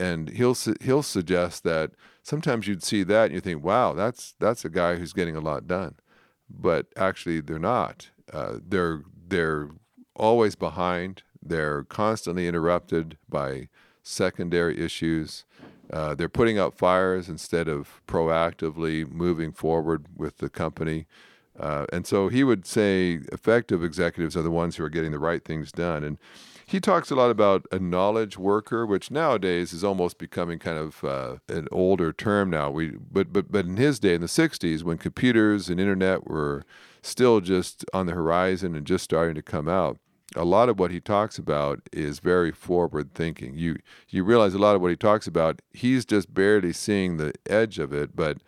and 0.00 0.30
he'll 0.30 0.56
he'll 0.80 1.02
suggest 1.02 1.62
that 1.64 1.92
sometimes 2.22 2.66
you'd 2.66 2.82
see 2.82 3.02
that 3.02 3.26
and 3.26 3.34
you 3.34 3.40
think, 3.40 3.62
wow, 3.62 3.92
that's 3.92 4.34
that's 4.40 4.64
a 4.64 4.70
guy 4.70 4.96
who's 4.96 5.12
getting 5.12 5.36
a 5.36 5.40
lot 5.40 5.66
done, 5.66 5.96
but 6.48 6.86
actually 6.96 7.40
they're 7.40 7.58
not. 7.58 8.08
Uh, 8.32 8.56
they're 8.66 9.02
they're 9.28 9.70
always 10.16 10.54
behind. 10.54 11.22
They're 11.42 11.84
constantly 11.84 12.48
interrupted 12.48 13.18
by 13.28 13.68
secondary 14.02 14.78
issues. 14.78 15.44
Uh, 15.92 16.14
they're 16.14 16.28
putting 16.28 16.58
out 16.58 16.74
fires 16.74 17.28
instead 17.28 17.68
of 17.68 18.00
proactively 18.06 19.10
moving 19.10 19.52
forward 19.52 20.06
with 20.16 20.38
the 20.38 20.48
company. 20.48 21.06
Uh, 21.58 21.84
and 21.92 22.06
so 22.06 22.28
he 22.28 22.44
would 22.44 22.64
say 22.64 23.20
effective 23.32 23.84
executives 23.84 24.36
are 24.36 24.42
the 24.42 24.50
ones 24.50 24.76
who 24.76 24.84
are 24.84 24.88
getting 24.88 25.10
the 25.10 25.18
right 25.18 25.44
things 25.44 25.72
done. 25.72 26.04
And 26.04 26.16
he 26.70 26.78
talks 26.78 27.10
a 27.10 27.16
lot 27.16 27.32
about 27.32 27.66
a 27.72 27.80
knowledge 27.80 28.38
worker, 28.38 28.86
which 28.86 29.10
nowadays 29.10 29.72
is 29.72 29.82
almost 29.82 30.18
becoming 30.18 30.60
kind 30.60 30.78
of 30.78 31.02
uh, 31.02 31.36
an 31.48 31.66
older 31.72 32.12
term 32.12 32.48
now. 32.48 32.70
We, 32.70 32.92
but, 33.10 33.32
but, 33.32 33.50
but 33.50 33.64
in 33.64 33.76
his 33.76 33.98
day, 33.98 34.14
in 34.14 34.20
the 34.20 34.28
60s, 34.28 34.84
when 34.84 34.96
computers 34.96 35.68
and 35.68 35.80
internet 35.80 36.28
were 36.28 36.64
still 37.02 37.40
just 37.40 37.84
on 37.92 38.06
the 38.06 38.12
horizon 38.12 38.76
and 38.76 38.86
just 38.86 39.02
starting 39.02 39.34
to 39.34 39.42
come 39.42 39.68
out, 39.68 39.98
a 40.36 40.44
lot 40.44 40.68
of 40.68 40.78
what 40.78 40.92
he 40.92 41.00
talks 41.00 41.38
about 41.38 41.80
is 41.92 42.20
very 42.20 42.52
forward 42.52 43.14
thinking. 43.14 43.56
You 43.56 43.78
you 44.08 44.22
realize 44.22 44.54
a 44.54 44.58
lot 44.58 44.76
of 44.76 44.80
what 44.80 44.90
he 44.90 44.96
talks 44.96 45.26
about, 45.26 45.60
he's 45.72 46.04
just 46.04 46.32
barely 46.32 46.72
seeing 46.72 47.16
the 47.16 47.32
edge 47.48 47.80
of 47.80 47.92
it, 47.92 48.14
but 48.14 48.38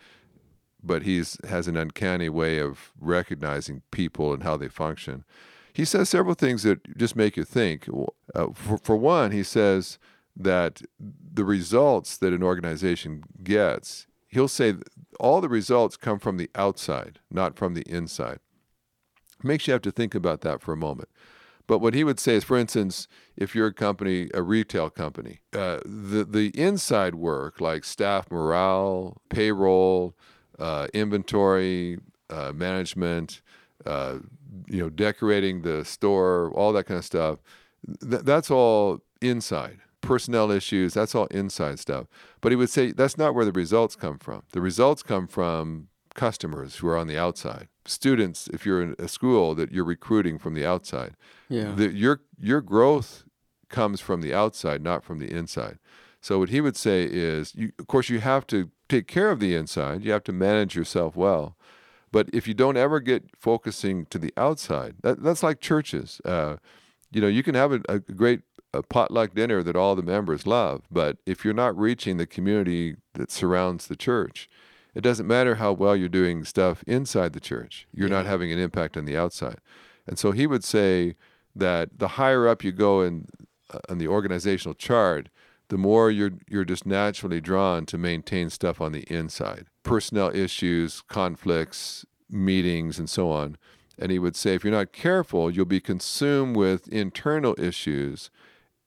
but 0.81 1.03
he's 1.03 1.37
has 1.49 1.67
an 1.67 1.75
uncanny 1.75 2.29
way 2.29 2.59
of 2.59 2.93
recognizing 3.01 3.81
people 3.91 4.31
and 4.31 4.43
how 4.43 4.55
they 4.55 4.69
function 4.69 5.25
he 5.73 5.85
says 5.85 6.09
several 6.09 6.35
things 6.35 6.63
that 6.63 6.97
just 6.97 7.15
make 7.15 7.35
you 7.35 7.43
think. 7.43 7.87
Uh, 8.35 8.47
for, 8.53 8.77
for 8.77 8.95
one, 8.95 9.31
he 9.31 9.43
says 9.43 9.97
that 10.35 10.81
the 10.99 11.43
results 11.43 12.17
that 12.17 12.33
an 12.33 12.43
organization 12.43 13.23
gets, 13.43 14.07
he'll 14.27 14.47
say 14.47 14.75
all 15.19 15.41
the 15.41 15.49
results 15.49 15.97
come 15.97 16.19
from 16.19 16.37
the 16.37 16.49
outside, 16.55 17.19
not 17.31 17.55
from 17.55 17.73
the 17.73 17.83
inside. 17.83 18.39
Makes 19.41 19.67
you 19.67 19.73
have 19.73 19.81
to 19.81 19.91
think 19.91 20.15
about 20.15 20.41
that 20.41 20.61
for 20.61 20.73
a 20.73 20.77
moment. 20.77 21.09
But 21.65 21.79
what 21.79 21.93
he 21.93 22.03
would 22.03 22.19
say 22.19 22.35
is, 22.35 22.43
for 22.43 22.57
instance, 22.57 23.07
if 23.37 23.55
you're 23.55 23.67
a 23.67 23.73
company, 23.73 24.29
a 24.33 24.41
retail 24.41 24.89
company, 24.89 25.39
uh, 25.53 25.79
the 25.85 26.25
the 26.25 26.47
inside 26.59 27.15
work 27.15 27.61
like 27.61 27.85
staff 27.85 28.29
morale, 28.29 29.21
payroll, 29.29 30.15
uh, 30.59 30.87
inventory 30.93 31.99
uh, 32.29 32.51
management, 32.53 33.41
uh, 33.85 34.19
you 34.67 34.81
know, 34.81 34.89
decorating 34.89 35.61
the 35.61 35.83
store, 35.85 36.51
all 36.53 36.73
that 36.73 36.85
kind 36.85 36.97
of 36.97 37.05
stuff. 37.05 37.39
Th- 38.01 38.23
that's 38.23 38.51
all 38.51 38.99
inside. 39.21 39.79
Personnel 40.01 40.51
issues, 40.51 40.93
that's 40.93 41.15
all 41.15 41.27
inside 41.27 41.79
stuff. 41.79 42.07
But 42.41 42.51
he 42.51 42.55
would 42.55 42.69
say 42.69 42.91
that's 42.91 43.17
not 43.17 43.33
where 43.33 43.45
the 43.45 43.51
results 43.51 43.95
come 43.95 44.17
from. 44.17 44.43
The 44.51 44.61
results 44.61 45.01
come 45.01 45.27
from 45.27 45.87
customers 46.13 46.77
who 46.77 46.87
are 46.87 46.97
on 46.97 47.07
the 47.07 47.17
outside. 47.17 47.69
Students, 47.85 48.47
if 48.53 48.65
you're 48.65 48.81
in 48.81 48.95
a 48.99 49.07
school 49.07 49.55
that 49.55 49.71
you're 49.71 49.85
recruiting 49.85 50.37
from 50.37 50.53
the 50.53 50.65
outside. 50.65 51.15
Yeah. 51.49 51.71
The, 51.71 51.91
your 51.91 52.21
your 52.39 52.61
growth 52.61 53.23
comes 53.69 54.01
from 54.01 54.21
the 54.21 54.33
outside, 54.33 54.81
not 54.81 55.03
from 55.03 55.19
the 55.19 55.31
inside. 55.31 55.79
So 56.21 56.39
what 56.39 56.49
he 56.49 56.61
would 56.61 56.77
say 56.77 57.03
is, 57.03 57.53
you, 57.55 57.71
of 57.79 57.87
course, 57.87 58.07
you 58.07 58.19
have 58.19 58.47
to 58.47 58.69
take 58.87 59.07
care 59.07 59.31
of 59.31 59.39
the 59.39 59.55
inside. 59.55 60.05
You 60.05 60.11
have 60.11 60.23
to 60.25 60.31
manage 60.31 60.75
yourself 60.75 61.15
well. 61.15 61.57
But 62.13 62.29
if 62.31 62.47
you 62.47 62.53
don't 62.53 62.77
ever 62.77 62.99
get 62.99 63.23
focusing 63.39 64.05
to 64.11 64.19
the 64.19 64.31
outside, 64.37 64.97
that, 65.01 65.23
that's 65.23 65.41
like 65.41 65.59
churches. 65.59 66.21
Uh, 66.23 66.57
you 67.11 67.19
know, 67.19 67.27
you 67.27 67.41
can 67.41 67.55
have 67.55 67.73
a, 67.73 67.81
a 67.89 67.99
great 67.99 68.41
a 68.71 68.83
potluck 68.83 69.33
dinner 69.33 69.63
that 69.63 69.75
all 69.75 69.95
the 69.95 70.03
members 70.03 70.47
love, 70.47 70.83
but 70.91 71.17
if 71.25 71.43
you're 71.43 71.53
not 71.53 71.77
reaching 71.77 72.17
the 72.17 72.25
community 72.25 72.95
that 73.13 73.31
surrounds 73.31 73.87
the 73.87 73.95
church, 73.95 74.47
it 74.95 75.01
doesn't 75.01 75.27
matter 75.27 75.55
how 75.55 75.71
well 75.71 75.95
you're 75.95 76.09
doing 76.09 76.43
stuff 76.43 76.83
inside 76.87 77.33
the 77.33 77.39
church. 77.39 77.87
You're 77.93 78.09
yeah. 78.09 78.17
not 78.17 78.25
having 78.25 78.51
an 78.51 78.59
impact 78.59 78.95
on 78.95 79.05
the 79.05 79.17
outside. 79.17 79.57
And 80.07 80.17
so 80.19 80.31
he 80.31 80.47
would 80.47 80.63
say 80.63 81.15
that 81.55 81.97
the 81.97 82.09
higher 82.09 82.47
up 82.47 82.63
you 82.63 82.71
go 82.71 83.01
in 83.01 83.27
uh, 83.71 83.79
on 83.89 83.97
the 83.97 84.07
organizational 84.07 84.75
chart, 84.75 85.29
the 85.73 85.77
more 85.79 86.11
you're 86.11 86.33
you're 86.47 86.63
just 86.63 86.85
naturally 86.85 87.41
drawn 87.41 87.87
to 87.87 87.97
maintain 87.97 88.51
stuff 88.51 88.79
on 88.79 88.91
the 88.91 89.01
inside. 89.11 89.65
Personnel 89.81 90.29
issues, 90.35 91.01
conflicts, 91.01 92.05
meetings 92.29 92.99
and 92.99 93.09
so 93.09 93.31
on. 93.31 93.57
And 93.97 94.11
he 94.11 94.19
would 94.19 94.35
say 94.35 94.53
if 94.53 94.63
you're 94.63 94.71
not 94.71 94.93
careful, 94.93 95.49
you'll 95.49 95.65
be 95.65 95.81
consumed 95.81 96.55
with 96.55 96.87
internal 96.89 97.55
issues 97.57 98.29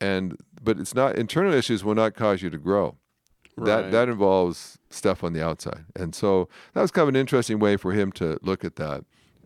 and 0.00 0.37
but 0.62 0.78
it's 0.78 0.95
not 0.95 1.16
internal 1.16 1.52
issues 1.52 1.83
will 1.83 1.97
not 1.97 2.14
cause 2.14 2.40
you 2.40 2.50
to 2.50 2.59
grow. 2.59 2.97
Right. 3.57 3.66
That 3.66 3.90
that 3.90 4.09
involves 4.09 4.78
stuff 4.88 5.25
on 5.25 5.33
the 5.33 5.45
outside. 5.45 5.87
And 5.97 6.14
so 6.14 6.49
that 6.75 6.83
was 6.83 6.93
kind 6.93 7.02
of 7.02 7.09
an 7.09 7.16
interesting 7.16 7.59
way 7.59 7.76
for 7.76 7.95
him 7.95 8.12
to 8.12 8.38
look 8.43 8.64
at 8.64 8.76
that. 8.76 9.05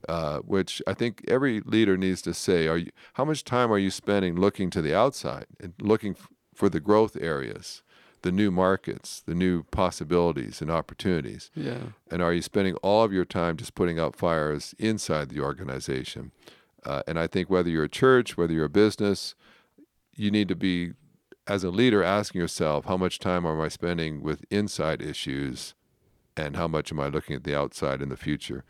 Uh, 0.08 0.38
which 0.38 0.82
I 0.86 0.94
think 0.94 1.24
every 1.28 1.60
leader 1.60 1.96
needs 1.96 2.20
to 2.22 2.34
say: 2.34 2.68
Are 2.68 2.78
you, 2.78 2.90
how 3.14 3.24
much 3.24 3.44
time 3.44 3.70
are 3.70 3.78
you 3.78 3.90
spending 3.90 4.34
looking 4.34 4.68
to 4.70 4.82
the 4.82 4.94
outside 4.94 5.46
and 5.58 5.72
looking 5.80 6.16
for 6.60 6.68
the 6.68 6.78
growth 6.78 7.16
areas, 7.18 7.82
the 8.20 8.30
new 8.30 8.50
markets, 8.50 9.22
the 9.24 9.34
new 9.34 9.62
possibilities 9.70 10.60
and 10.60 10.70
opportunities? 10.70 11.50
Yeah. 11.54 11.94
And 12.10 12.20
are 12.20 12.34
you 12.34 12.42
spending 12.42 12.74
all 12.82 13.02
of 13.02 13.14
your 13.14 13.24
time 13.24 13.56
just 13.56 13.74
putting 13.74 13.98
out 13.98 14.14
fires 14.14 14.74
inside 14.78 15.30
the 15.30 15.40
organization? 15.40 16.32
Uh, 16.84 17.02
and 17.08 17.18
I 17.18 17.26
think 17.26 17.48
whether 17.48 17.70
you're 17.70 17.84
a 17.84 17.88
church, 17.88 18.36
whether 18.36 18.52
you're 18.52 18.66
a 18.66 18.68
business, 18.68 19.34
you 20.14 20.30
need 20.30 20.48
to 20.48 20.54
be, 20.54 20.92
as 21.46 21.64
a 21.64 21.70
leader, 21.70 22.04
asking 22.04 22.42
yourself, 22.42 22.84
how 22.84 22.98
much 22.98 23.18
time 23.18 23.46
am 23.46 23.58
I 23.58 23.68
spending 23.68 24.22
with 24.22 24.44
inside 24.50 25.00
issues 25.00 25.74
and 26.36 26.56
how 26.56 26.68
much 26.68 26.92
am 26.92 27.00
I 27.00 27.08
looking 27.08 27.34
at 27.34 27.44
the 27.44 27.58
outside 27.58 28.02
in 28.02 28.10
the 28.10 28.18
future? 28.18 28.64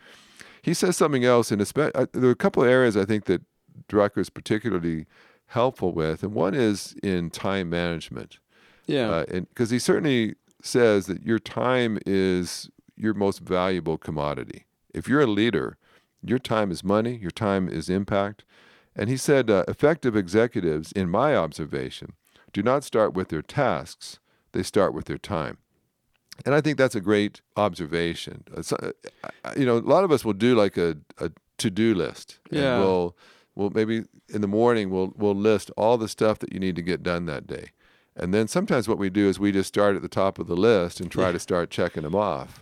He 0.61 0.73
says 0.73 0.95
something 0.95 1.25
else, 1.25 1.51
and 1.51 1.61
uh, 1.61 2.05
there 2.13 2.29
are 2.29 2.31
a 2.31 2.35
couple 2.35 2.63
of 2.63 2.69
areas 2.69 2.95
I 2.95 3.03
think 3.03 3.25
that 3.25 3.41
Drucker 3.89 4.19
is 4.19 4.29
particularly 4.29 5.07
helpful 5.51 5.93
with, 5.93 6.23
and 6.23 6.33
one 6.33 6.53
is 6.53 6.95
in 7.01 7.29
time 7.29 7.69
management. 7.69 8.39
Yeah, 8.87 9.09
uh, 9.09 9.25
and 9.29 9.49
because 9.49 9.69
he 9.69 9.79
certainly 9.79 10.35
says 10.61 11.05
that 11.05 11.23
your 11.23 11.39
time 11.39 11.97
is 12.05 12.69
your 12.95 13.13
most 13.13 13.39
valuable 13.39 13.97
commodity. 13.97 14.65
If 14.93 15.07
you're 15.07 15.21
a 15.21 15.27
leader, 15.27 15.77
your 16.23 16.39
time 16.39 16.71
is 16.71 16.83
money, 16.83 17.15
your 17.15 17.31
time 17.31 17.67
is 17.67 17.89
impact. 17.89 18.43
And 18.95 19.09
he 19.09 19.17
said, 19.17 19.49
uh, 19.49 19.63
effective 19.67 20.15
executives, 20.15 20.91
in 20.91 21.09
my 21.09 21.35
observation, 21.35 22.13
do 22.51 22.61
not 22.61 22.83
start 22.83 23.13
with 23.13 23.29
their 23.29 23.41
tasks, 23.41 24.19
they 24.51 24.63
start 24.63 24.93
with 24.93 25.05
their 25.05 25.17
time. 25.17 25.57
And 26.45 26.53
I 26.53 26.61
think 26.61 26.77
that's 26.77 26.95
a 26.95 27.01
great 27.01 27.41
observation. 27.55 28.43
Uh, 28.55 28.91
you 29.55 29.65
know, 29.65 29.77
a 29.77 29.79
lot 29.79 30.03
of 30.03 30.11
us 30.11 30.25
will 30.25 30.33
do 30.33 30.55
like 30.55 30.77
a, 30.77 30.97
a 31.19 31.31
to 31.57 31.69
do 31.69 31.93
list. 31.93 32.39
Yeah. 32.49 32.75
And 32.75 32.83
we'll 32.83 33.15
well 33.55 33.69
maybe 33.73 34.03
in 34.29 34.41
the 34.41 34.47
morning 34.47 34.89
we'll 34.89 35.13
we'll 35.15 35.35
list 35.35 35.71
all 35.77 35.97
the 35.97 36.07
stuff 36.07 36.39
that 36.39 36.53
you 36.53 36.59
need 36.59 36.75
to 36.75 36.81
get 36.81 37.03
done 37.03 37.25
that 37.25 37.47
day. 37.47 37.71
And 38.15 38.33
then 38.33 38.47
sometimes 38.47 38.89
what 38.89 38.97
we 38.97 39.09
do 39.09 39.29
is 39.29 39.39
we 39.39 39.51
just 39.51 39.69
start 39.69 39.95
at 39.95 40.01
the 40.01 40.09
top 40.09 40.37
of 40.37 40.47
the 40.47 40.55
list 40.55 40.99
and 40.99 41.09
try 41.09 41.27
yeah. 41.27 41.31
to 41.31 41.39
start 41.39 41.69
checking 41.69 42.03
them 42.03 42.15
off. 42.15 42.61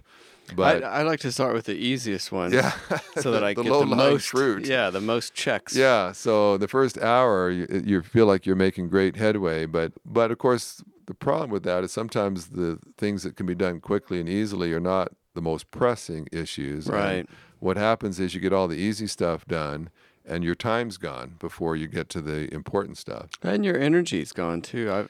But 0.55 0.83
I, 0.83 0.87
I, 0.87 1.03
like 1.03 1.19
to 1.21 1.31
start 1.31 1.53
with 1.53 1.65
the 1.65 1.75
easiest 1.75 2.31
ones 2.31 2.53
yeah. 2.53 2.71
so 3.17 3.31
that 3.31 3.43
i 3.43 3.53
the 3.55 3.61
get 3.61 3.71
the 3.71 3.85
most 3.85 4.29
fruit. 4.29 4.65
yeah 4.65 4.89
the 4.89 5.01
most 5.01 5.33
checks. 5.33 5.75
Yeah 5.75 6.11
so 6.11 6.57
the 6.57 6.67
first 6.67 6.97
hour 6.97 7.51
you, 7.51 7.67
you 7.85 8.01
feel 8.01 8.25
like 8.25 8.45
you're 8.45 8.55
making 8.55 8.89
great 8.89 9.15
headway 9.15 9.67
but 9.67 9.93
but 10.05 10.31
of 10.31 10.39
course 10.39 10.83
the 11.05 11.13
problem 11.13 11.49
with 11.49 11.63
that 11.63 11.83
is 11.83 11.91
sometimes 11.91 12.47
the 12.49 12.79
things 12.97 13.23
that 13.23 13.35
can 13.35 13.45
be 13.45 13.55
done 13.55 13.79
quickly 13.79 14.19
and 14.19 14.29
easily 14.29 14.73
are 14.73 14.79
not 14.79 15.09
the 15.33 15.41
most 15.41 15.71
pressing 15.71 16.27
issues. 16.31 16.87
Right. 16.87 17.11
and 17.11 17.27
what 17.59 17.77
happens 17.77 18.19
is 18.19 18.33
you 18.33 18.39
get 18.39 18.53
all 18.53 18.67
the 18.67 18.77
easy 18.77 19.07
stuff 19.07 19.45
done 19.45 19.89
and 20.25 20.43
your 20.43 20.55
time's 20.55 20.97
gone 20.97 21.35
before 21.39 21.75
you 21.75 21.87
get 21.87 22.09
to 22.09 22.21
the 22.21 22.53
important 22.53 22.97
stuff. 22.97 23.29
And 23.41 23.65
your 23.65 23.77
energy's 23.77 24.31
gone 24.31 24.61
too. 24.61 24.91
I, 24.91 25.01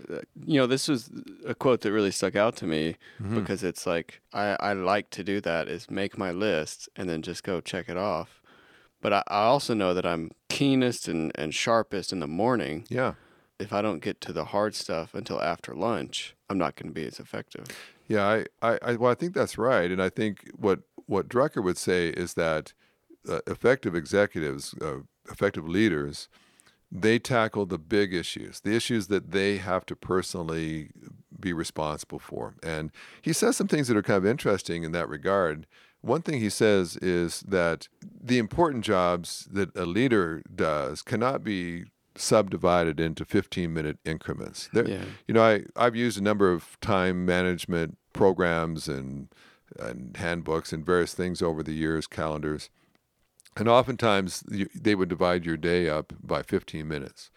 you 0.45 0.59
know, 0.59 0.67
this 0.67 0.87
was 0.87 1.09
a 1.45 1.55
quote 1.55 1.81
that 1.81 1.91
really 1.91 2.11
stuck 2.11 2.35
out 2.35 2.55
to 2.57 2.65
me 2.65 2.95
mm-hmm. 3.21 3.39
because 3.39 3.63
it's 3.63 3.85
like 3.85 4.21
I, 4.33 4.55
I 4.59 4.73
like 4.73 5.09
to 5.11 5.23
do 5.23 5.41
that 5.41 5.67
is 5.67 5.89
make 5.89 6.17
my 6.17 6.31
list 6.31 6.89
and 6.95 7.09
then 7.09 7.21
just 7.21 7.43
go 7.43 7.61
check 7.61 7.89
it 7.89 7.97
off. 7.97 8.41
But 9.01 9.13
I, 9.13 9.23
I 9.27 9.43
also 9.43 9.73
know 9.73 9.93
that 9.93 10.05
I'm 10.05 10.31
keenest 10.49 11.07
and, 11.07 11.31
and 11.35 11.53
sharpest 11.53 12.11
in 12.11 12.19
the 12.19 12.27
morning. 12.27 12.85
Yeah. 12.89 13.13
If 13.59 13.73
I 13.73 13.81
don't 13.81 13.99
get 13.99 14.21
to 14.21 14.33
the 14.33 14.45
hard 14.45 14.73
stuff 14.73 15.13
until 15.13 15.41
after 15.41 15.73
lunch, 15.75 16.35
I'm 16.49 16.57
not 16.57 16.75
going 16.75 16.87
to 16.87 16.93
be 16.93 17.05
as 17.05 17.19
effective. 17.19 17.65
Yeah, 18.07 18.25
I, 18.25 18.45
I, 18.61 18.79
I, 18.81 18.95
well, 18.95 19.11
I 19.11 19.15
think 19.15 19.33
that's 19.33 19.57
right, 19.57 19.91
and 19.91 20.01
I 20.01 20.09
think 20.09 20.49
what 20.57 20.79
what 21.05 21.27
Drucker 21.27 21.63
would 21.63 21.77
say 21.77 22.09
is 22.09 22.33
that 22.35 22.73
uh, 23.27 23.39
effective 23.47 23.95
executives, 23.95 24.75
uh, 24.81 24.99
effective 25.29 25.67
leaders, 25.67 26.29
they 26.91 27.19
tackle 27.19 27.65
the 27.65 27.77
big 27.77 28.13
issues, 28.13 28.61
the 28.61 28.75
issues 28.75 29.07
that 29.07 29.31
they 29.31 29.57
have 29.57 29.85
to 29.85 29.95
personally 29.95 30.89
be 31.39 31.53
responsible 31.53 32.19
for. 32.19 32.55
And 32.63 32.91
he 33.21 33.33
says 33.33 33.57
some 33.57 33.67
things 33.67 33.87
that 33.87 33.97
are 33.97 34.01
kind 34.01 34.17
of 34.17 34.25
interesting 34.25 34.83
in 34.83 34.91
that 34.93 35.07
regard. 35.07 35.67
One 36.01 36.21
thing 36.21 36.39
he 36.39 36.49
says 36.49 36.97
is 36.97 37.41
that 37.41 37.87
the 38.01 38.37
important 38.37 38.83
jobs 38.83 39.47
that 39.51 39.75
a 39.75 39.85
leader 39.85 40.41
does 40.53 41.01
cannot 41.01 41.43
be 41.43 41.85
subdivided 42.15 42.99
into 42.99 43.23
15 43.23 43.73
minute 43.73 43.97
increments. 44.03 44.69
There, 44.73 44.87
yeah. 44.87 45.03
You 45.27 45.33
know, 45.33 45.43
I, 45.43 45.63
I've 45.75 45.95
used 45.95 46.17
a 46.17 46.23
number 46.23 46.51
of 46.51 46.79
time 46.81 47.25
management 47.25 47.97
programs 48.13 48.87
and, 48.87 49.29
and 49.79 50.15
handbooks 50.17 50.73
and 50.73 50.85
various 50.85 51.13
things 51.13 51.41
over 51.41 51.63
the 51.63 51.73
years, 51.73 52.07
calendars. 52.07 52.69
And 53.57 53.67
oftentimes 53.67 54.43
you, 54.49 54.67
they 54.73 54.95
would 54.95 55.09
divide 55.09 55.45
your 55.45 55.57
day 55.57 55.89
up 55.89 56.13
by 56.21 56.43
15 56.43 56.87
minutes. 56.87 57.31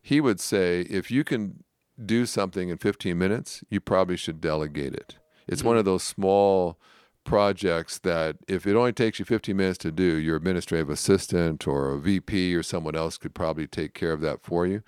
he 0.00 0.20
would 0.20 0.38
say 0.38 0.82
if 0.82 1.10
you 1.10 1.24
can 1.24 1.64
do 2.04 2.26
something 2.26 2.68
in 2.68 2.76
15 2.76 3.16
minutes, 3.16 3.64
you 3.70 3.80
probably 3.80 4.16
should 4.16 4.40
delegate 4.40 4.94
it. 4.94 5.16
It's 5.46 5.60
mm-hmm. 5.60 5.68
one 5.68 5.78
of 5.78 5.84
those 5.84 6.02
small 6.02 6.78
projects 7.24 7.98
that 8.00 8.36
if 8.46 8.66
it 8.66 8.76
only 8.76 8.92
takes 8.92 9.18
you 9.18 9.24
15 9.24 9.56
minutes 9.56 9.78
to 9.78 9.90
do, 9.90 10.16
your 10.16 10.36
administrative 10.36 10.90
assistant 10.90 11.66
or 11.66 11.92
a 11.92 11.98
VP 11.98 12.54
or 12.54 12.62
someone 12.62 12.94
else 12.94 13.16
could 13.16 13.34
probably 13.34 13.66
take 13.66 13.94
care 13.94 14.12
of 14.12 14.20
that 14.20 14.42
for 14.42 14.66
you. 14.66 14.82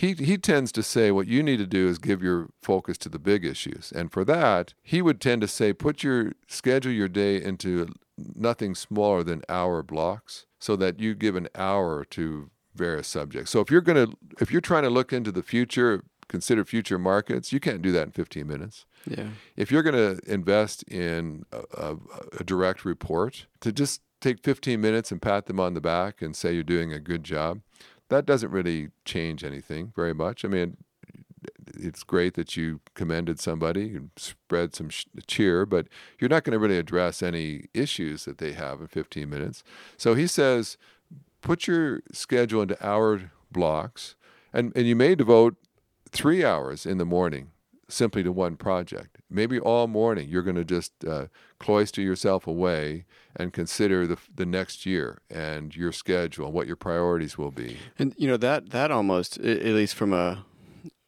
He, 0.00 0.14
he 0.14 0.38
tends 0.38 0.72
to 0.72 0.82
say 0.82 1.10
what 1.10 1.26
you 1.26 1.42
need 1.42 1.58
to 1.58 1.66
do 1.66 1.86
is 1.86 1.98
give 1.98 2.22
your 2.22 2.48
focus 2.62 2.96
to 2.98 3.10
the 3.10 3.18
big 3.18 3.44
issues. 3.44 3.92
And 3.94 4.10
for 4.10 4.24
that, 4.24 4.72
he 4.82 5.02
would 5.02 5.20
tend 5.20 5.42
to 5.42 5.46
say 5.46 5.74
put 5.74 6.02
your 6.02 6.32
schedule 6.48 6.90
your 6.90 7.06
day 7.06 7.36
into 7.36 7.92
nothing 8.16 8.74
smaller 8.74 9.22
than 9.22 9.42
hour 9.50 9.82
blocks 9.82 10.46
so 10.58 10.74
that 10.76 11.00
you 11.00 11.14
give 11.14 11.36
an 11.36 11.48
hour 11.54 12.06
to 12.06 12.48
various 12.74 13.08
subjects. 13.08 13.50
So 13.50 13.60
if 13.60 13.70
you're 13.70 13.82
going 13.82 14.06
to 14.06 14.16
if 14.40 14.50
you're 14.50 14.62
trying 14.62 14.84
to 14.84 14.88
look 14.90 15.12
into 15.12 15.30
the 15.30 15.42
future, 15.42 16.02
consider 16.28 16.64
future 16.64 16.98
markets, 16.98 17.52
you 17.52 17.60
can't 17.60 17.82
do 17.82 17.92
that 17.92 18.04
in 18.04 18.12
15 18.12 18.46
minutes. 18.46 18.86
Yeah. 19.06 19.28
If 19.54 19.70
you're 19.70 19.82
going 19.82 20.16
to 20.16 20.32
invest 20.32 20.82
in 20.84 21.44
a, 21.52 21.58
a, 21.74 21.96
a, 22.38 22.44
direct 22.44 22.86
report, 22.86 23.46
to 23.60 23.70
just 23.70 24.00
take 24.22 24.42
15 24.42 24.80
minutes 24.80 25.12
and 25.12 25.20
pat 25.20 25.44
them 25.44 25.60
on 25.60 25.74
the 25.74 25.80
back 25.82 26.22
and 26.22 26.34
say 26.34 26.54
you're 26.54 26.62
doing 26.62 26.90
a 26.90 27.00
good 27.00 27.22
job, 27.22 27.60
that 28.10 28.26
doesn't 28.26 28.50
really 28.50 28.90
change 29.04 29.42
anything 29.42 29.92
very 29.96 30.12
much. 30.12 30.44
I 30.44 30.48
mean, 30.48 30.76
it's 31.74 32.02
great 32.02 32.34
that 32.34 32.56
you 32.56 32.80
commended 32.94 33.40
somebody 33.40 33.96
and 33.96 34.10
spread 34.16 34.74
some 34.74 34.90
sh- 34.90 35.06
cheer, 35.26 35.64
but 35.64 35.86
you're 36.18 36.28
not 36.28 36.44
going 36.44 36.52
to 36.52 36.58
really 36.58 36.78
address 36.78 37.22
any 37.22 37.66
issues 37.72 38.24
that 38.24 38.38
they 38.38 38.52
have 38.52 38.80
in 38.80 38.88
15 38.88 39.28
minutes. 39.28 39.64
So 39.96 40.14
he 40.14 40.26
says, 40.26 40.76
put 41.40 41.66
your 41.66 42.02
schedule 42.12 42.62
into 42.62 42.86
hour 42.86 43.32
blocks, 43.50 44.16
and, 44.52 44.72
and 44.76 44.86
you 44.86 44.96
may 44.96 45.14
devote 45.14 45.56
three 46.10 46.44
hours 46.44 46.84
in 46.84 46.98
the 46.98 47.04
morning 47.04 47.52
simply 47.92 48.22
to 48.22 48.32
one 48.32 48.56
project. 48.56 49.18
Maybe 49.28 49.58
all 49.58 49.86
morning 49.86 50.28
you're 50.28 50.42
going 50.42 50.56
to 50.56 50.64
just 50.64 51.04
uh, 51.04 51.26
cloister 51.58 52.00
yourself 52.00 52.46
away 52.46 53.04
and 53.36 53.52
consider 53.52 54.06
the 54.06 54.18
the 54.34 54.46
next 54.46 54.86
year 54.86 55.18
and 55.30 55.74
your 55.74 55.92
schedule 55.92 56.46
and 56.46 56.54
what 56.54 56.66
your 56.66 56.76
priorities 56.76 57.36
will 57.38 57.50
be. 57.50 57.76
And 57.98 58.14
you 58.16 58.28
know 58.28 58.36
that 58.38 58.70
that 58.70 58.90
almost, 58.90 59.38
at 59.38 59.64
least 59.64 59.94
from 59.94 60.12
a 60.12 60.44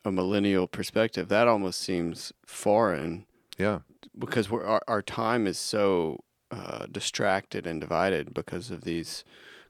a 0.04 0.10
millennial 0.10 0.66
perspective, 0.66 1.28
that 1.28 1.48
almost 1.48 1.80
seems 1.80 2.32
foreign. 2.44 3.26
Yeah, 3.58 3.80
because 4.18 4.50
our 4.50 4.82
our 4.86 5.02
time 5.02 5.46
is 5.46 5.58
so 5.58 6.24
uh, 6.50 6.86
distracted 6.90 7.66
and 7.66 7.80
divided 7.80 8.34
because 8.34 8.70
of 8.70 8.82
these 8.82 9.24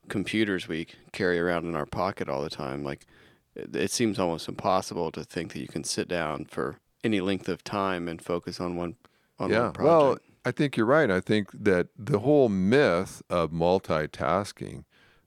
computers 0.08 0.68
we 0.68 0.86
carry 1.12 1.38
around 1.38 1.64
in 1.64 1.76
our 1.76 1.86
pocket 1.86 2.28
all 2.28 2.42
the 2.42 2.50
time. 2.50 2.82
Like 2.82 3.06
it, 3.54 3.74
it 3.74 3.90
seems 3.90 4.18
almost 4.18 4.48
impossible 4.48 5.10
to 5.12 5.24
think 5.24 5.52
that 5.52 5.60
you 5.60 5.68
can 5.68 5.84
sit 5.84 6.08
down 6.08 6.46
for 6.46 6.78
any 7.04 7.20
length 7.20 7.48
of 7.48 7.64
time 7.64 8.08
and 8.08 8.22
focus 8.22 8.60
on 8.60 8.76
one 8.76 8.96
on 9.38 9.50
yeah. 9.50 9.62
one 9.62 9.72
project. 9.72 9.84
Well, 9.84 10.18
I 10.44 10.50
think 10.50 10.76
you're 10.76 10.86
right. 10.86 11.10
I 11.10 11.20
think 11.20 11.50
that 11.52 11.88
the 11.96 12.20
whole 12.20 12.48
myth 12.48 13.22
of 13.30 13.50
multitasking 13.50 14.84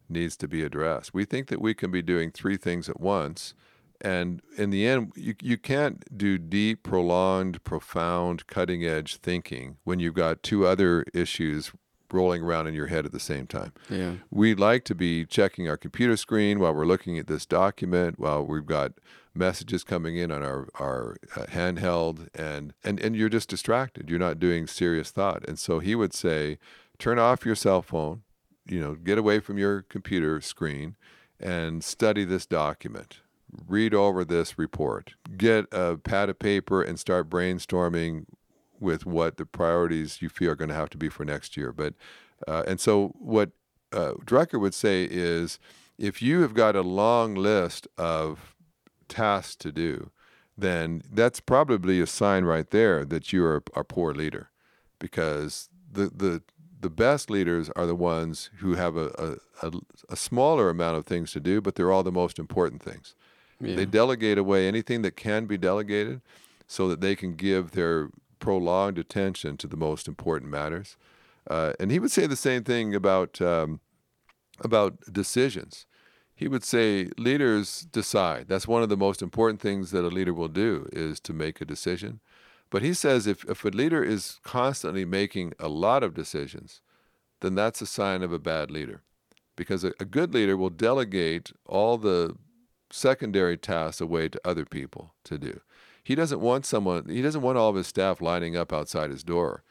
needs 0.09 0.37
to 0.37 0.47
be 0.47 0.63
addressed. 0.63 1.13
We 1.13 1.25
think 1.25 1.47
that 1.47 1.61
we 1.61 1.73
can 1.73 1.91
be 1.91 2.01
doing 2.01 2.31
three 2.31 2.57
things 2.57 2.89
at 2.89 2.99
once. 2.99 3.53
And 4.01 4.41
in 4.57 4.69
the 4.71 4.85
end, 4.85 5.13
you, 5.15 5.35
you 5.41 5.57
can't 5.57 6.03
do 6.15 6.37
deep, 6.37 6.83
prolonged, 6.83 7.63
profound, 7.63 8.45
cutting 8.45 8.85
edge 8.85 9.17
thinking 9.17 9.77
when 9.83 9.99
you've 9.99 10.13
got 10.13 10.43
two 10.43 10.67
other 10.67 11.05
issues 11.13 11.71
rolling 12.11 12.43
around 12.43 12.67
in 12.67 12.73
your 12.73 12.87
head 12.87 13.05
at 13.05 13.11
the 13.11 13.19
same 13.19 13.47
time. 13.47 13.73
Yeah. 13.89 14.15
We 14.29 14.53
like 14.53 14.83
to 14.85 14.95
be 14.95 15.25
checking 15.25 15.67
our 15.69 15.77
computer 15.77 16.17
screen 16.17 16.59
while 16.59 16.73
we're 16.73 16.85
looking 16.85 17.17
at 17.17 17.27
this 17.27 17.45
document, 17.45 18.19
while 18.19 18.45
we've 18.45 18.65
got 18.65 18.93
messages 19.35 19.83
coming 19.83 20.17
in 20.17 20.31
on 20.31 20.43
our, 20.43 20.67
our 20.75 21.17
uh, 21.35 21.45
handheld, 21.45 22.27
and, 22.33 22.73
and, 22.83 22.99
and 22.99 23.15
you're 23.15 23.29
just 23.29 23.49
distracted. 23.49 24.09
You're 24.09 24.19
not 24.19 24.39
doing 24.39 24.67
serious 24.67 25.11
thought. 25.11 25.47
And 25.47 25.59
so 25.59 25.79
he 25.79 25.95
would 25.95 26.13
say, 26.13 26.57
turn 26.97 27.19
off 27.19 27.45
your 27.45 27.55
cell 27.55 27.81
phone, 27.81 28.23
you 28.67 28.79
know, 28.79 28.95
get 28.95 29.17
away 29.17 29.39
from 29.39 29.57
your 29.57 29.81
computer 29.83 30.41
screen 30.41 30.95
and 31.39 31.83
study 31.83 32.23
this 32.23 32.45
document. 32.45 33.19
Read 33.67 33.93
over 33.93 34.25
this 34.25 34.57
report. 34.57 35.13
Get 35.37 35.65
a 35.71 35.97
pad 35.97 36.29
of 36.29 36.39
paper 36.39 36.81
and 36.81 36.99
start 36.99 37.29
brainstorming 37.29 38.25
with 38.79 39.05
what 39.05 39.37
the 39.37 39.45
priorities 39.45 40.21
you 40.21 40.29
feel 40.29 40.51
are 40.51 40.55
going 40.55 40.69
to 40.69 40.75
have 40.75 40.89
to 40.89 40.97
be 40.97 41.09
for 41.09 41.23
next 41.25 41.55
year. 41.55 41.71
But 41.71 41.93
uh, 42.47 42.63
and 42.67 42.79
so 42.79 43.13
what 43.19 43.51
uh, 43.93 44.13
Drucker 44.25 44.59
would 44.59 44.73
say 44.73 45.07
is, 45.09 45.59
if 45.97 46.21
you 46.21 46.41
have 46.41 46.53
got 46.53 46.75
a 46.75 46.81
long 46.81 47.35
list 47.35 47.87
of 47.97 48.54
tasks 49.07 49.55
to 49.57 49.71
do, 49.71 50.11
then 50.57 51.01
that's 51.11 51.39
probably 51.39 51.99
a 51.99 52.07
sign 52.07 52.45
right 52.45 52.69
there 52.69 53.05
that 53.05 53.33
you 53.33 53.43
are 53.45 53.63
a 53.75 53.83
poor 53.83 54.13
leader, 54.13 54.49
because 54.99 55.69
the 55.91 56.09
the 56.09 56.41
the 56.85 56.89
best 56.89 57.29
leaders 57.29 57.69
are 57.75 57.87
the 57.87 57.95
ones 57.95 58.51
who 58.57 58.75
have 58.75 58.95
a, 58.95 59.39
a, 59.63 59.71
a, 60.07 60.15
smaller 60.15 60.69
amount 60.69 60.95
of 60.95 61.05
things 61.05 61.31
to 61.31 61.39
do, 61.39 61.59
but 61.59 61.73
they're 61.73 61.91
all 61.91 62.03
the 62.03 62.11
most 62.11 62.37
important 62.37 62.83
things. 62.83 63.15
Yeah. 63.59 63.75
They 63.75 63.85
delegate 63.85 64.37
away 64.37 64.67
anything 64.67 65.01
that 65.01 65.15
can 65.15 65.47
be 65.47 65.57
delegated 65.57 66.21
so 66.67 66.87
that 66.89 67.01
they 67.01 67.15
can 67.15 67.33
give 67.33 67.71
their 67.71 68.09
prolonged 68.37 68.99
attention 68.99 69.57
to 69.57 69.67
the 69.67 69.77
most 69.77 70.07
important 70.07 70.51
matters. 70.51 70.97
Uh, 71.49 71.73
and 71.79 71.89
he 71.89 71.97
would 71.97 72.11
say 72.11 72.27
the 72.27 72.35
same 72.35 72.63
thing 72.63 72.93
about 72.93 73.41
um, 73.41 73.79
about 74.59 75.11
decisions. 75.11 75.85
He 76.35 76.47
would 76.47 76.63
say 76.63 77.09
leaders 77.17 77.87
decide. 77.91 78.47
That's 78.47 78.67
one 78.67 78.83
of 78.83 78.89
the 78.89 78.97
most 78.97 79.21
important 79.21 79.61
things 79.61 79.91
that 79.91 80.03
a 80.03 80.09
leader 80.09 80.33
will 80.33 80.49
do 80.49 80.89
is 80.91 81.19
to 81.21 81.33
make 81.33 81.61
a 81.61 81.65
decision. 81.65 82.19
But 82.69 82.81
he 82.81 82.93
says 82.93 83.25
if, 83.25 83.45
if 83.45 83.63
a 83.63 83.69
leader 83.69 84.03
is 84.03 84.39
constantly 84.43 85.05
making 85.05 85.53
a 85.59 85.69
lot 85.69 86.03
of 86.03 86.13
decisions, 86.13 86.81
then 87.39 87.55
that's 87.55 87.81
a 87.81 87.85
sign 87.85 88.21
of 88.21 88.33
a 88.33 88.39
bad 88.39 88.69
leader. 88.69 89.03
Because 89.55 89.85
a, 89.85 89.93
a 89.99 90.05
good 90.05 90.33
leader 90.33 90.57
will 90.57 90.69
delegate 90.69 91.53
all 91.65 91.97
the 91.97 92.35
secondary 92.91 93.57
tasks 93.57 94.01
away 94.01 94.27
to 94.29 94.41
other 94.43 94.65
people 94.65 95.13
to 95.23 95.37
do 95.37 95.61
he 96.05 96.13
doesn't 96.13 96.39
want 96.39 96.65
someone 96.65 97.09
he 97.09 97.21
doesn't 97.21 97.41
want 97.41 97.57
all 97.57 97.69
of 97.69 97.75
his 97.75 97.87
staff 97.87 98.21
lining 98.21 98.55
up 98.55 98.71
outside 98.71 99.09
his 99.09 99.23
door 99.23 99.63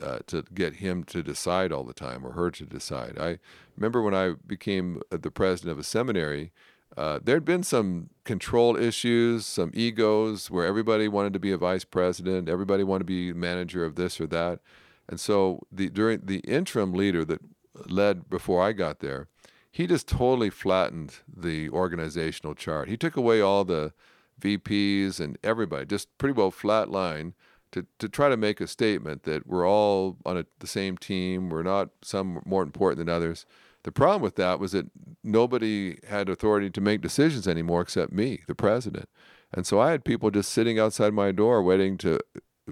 uh, 0.00 0.20
to 0.26 0.44
get 0.54 0.76
him 0.76 1.04
to 1.04 1.22
decide 1.22 1.72
all 1.72 1.84
the 1.84 1.92
time 1.94 2.26
or 2.26 2.32
her 2.32 2.50
to 2.50 2.64
decide. 2.64 3.18
I 3.18 3.38
remember 3.76 4.02
when 4.02 4.14
I 4.14 4.34
became 4.46 5.02
the 5.10 5.30
president 5.30 5.72
of 5.72 5.78
a 5.78 5.84
seminary, 5.84 6.52
uh, 6.96 7.20
there 7.22 7.36
had 7.36 7.44
been 7.44 7.62
some 7.62 8.10
control 8.24 8.76
issues, 8.76 9.46
some 9.46 9.70
egos 9.74 10.50
where 10.50 10.66
everybody 10.66 11.06
wanted 11.06 11.32
to 11.32 11.38
be 11.38 11.52
a 11.52 11.58
vice 11.58 11.84
president, 11.84 12.48
everybody 12.48 12.82
wanted 12.82 13.00
to 13.00 13.04
be 13.04 13.32
manager 13.32 13.84
of 13.84 13.94
this 13.94 14.20
or 14.20 14.26
that. 14.26 14.60
And 15.08 15.20
so 15.20 15.60
the 15.70 15.88
during 15.88 16.20
the 16.24 16.38
interim 16.40 16.92
leader 16.92 17.24
that 17.24 17.40
led 17.86 18.28
before 18.28 18.62
I 18.62 18.72
got 18.72 19.00
there, 19.00 19.28
he 19.70 19.86
just 19.86 20.08
totally 20.08 20.50
flattened 20.50 21.16
the 21.28 21.68
organizational 21.70 22.54
chart. 22.54 22.88
He 22.88 22.96
took 22.96 23.16
away 23.16 23.40
all 23.40 23.64
the 23.64 23.92
VPs 24.40 25.20
and 25.20 25.38
everybody, 25.44 25.86
just 25.86 26.16
pretty 26.18 26.32
well 26.32 26.50
flat 26.50 26.90
line 26.90 27.34
to, 27.72 27.86
to 27.98 28.08
try 28.08 28.28
to 28.28 28.36
make 28.36 28.60
a 28.60 28.66
statement 28.66 29.22
that 29.24 29.46
we're 29.46 29.68
all 29.68 30.16
on 30.24 30.36
a, 30.36 30.46
the 30.58 30.66
same 30.66 30.96
team, 30.96 31.48
we're 31.48 31.62
not 31.62 31.90
some 32.02 32.42
more 32.44 32.62
important 32.62 32.98
than 32.98 33.14
others. 33.14 33.46
The 33.82 33.92
problem 33.92 34.22
with 34.22 34.36
that 34.36 34.60
was 34.60 34.72
that 34.72 34.90
nobody 35.24 35.98
had 36.06 36.28
authority 36.28 36.70
to 36.70 36.80
make 36.80 37.00
decisions 37.00 37.48
anymore 37.48 37.80
except 37.80 38.12
me, 38.12 38.42
the 38.46 38.54
president. 38.54 39.08
And 39.52 39.66
so 39.66 39.80
I 39.80 39.90
had 39.90 40.04
people 40.04 40.30
just 40.30 40.50
sitting 40.50 40.78
outside 40.78 41.12
my 41.12 41.32
door 41.32 41.62
waiting 41.62 41.96
to 41.98 42.20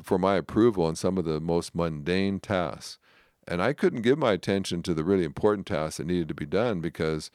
for 0.03 0.19
my 0.19 0.37
approval 0.37 0.85
on 0.85 0.95
some 0.95 1.19
of 1.19 1.25
the 1.25 1.41
most 1.41 1.75
mundane 1.75 2.39
tasks. 2.39 2.99
And 3.49 3.63
I 3.63 3.73
couldn't 3.73 4.03
give 4.03 4.19
my 4.19 4.33
attention 4.33 4.83
to 4.83 4.95
the 4.95 5.03
really 5.03 5.25
important 5.25 5.67
tasks 5.67 5.97
that 5.97 6.07
needed 6.07 6.29
to 6.29 6.35
be 6.35 6.47
done 6.47 6.81
because 6.81 7.31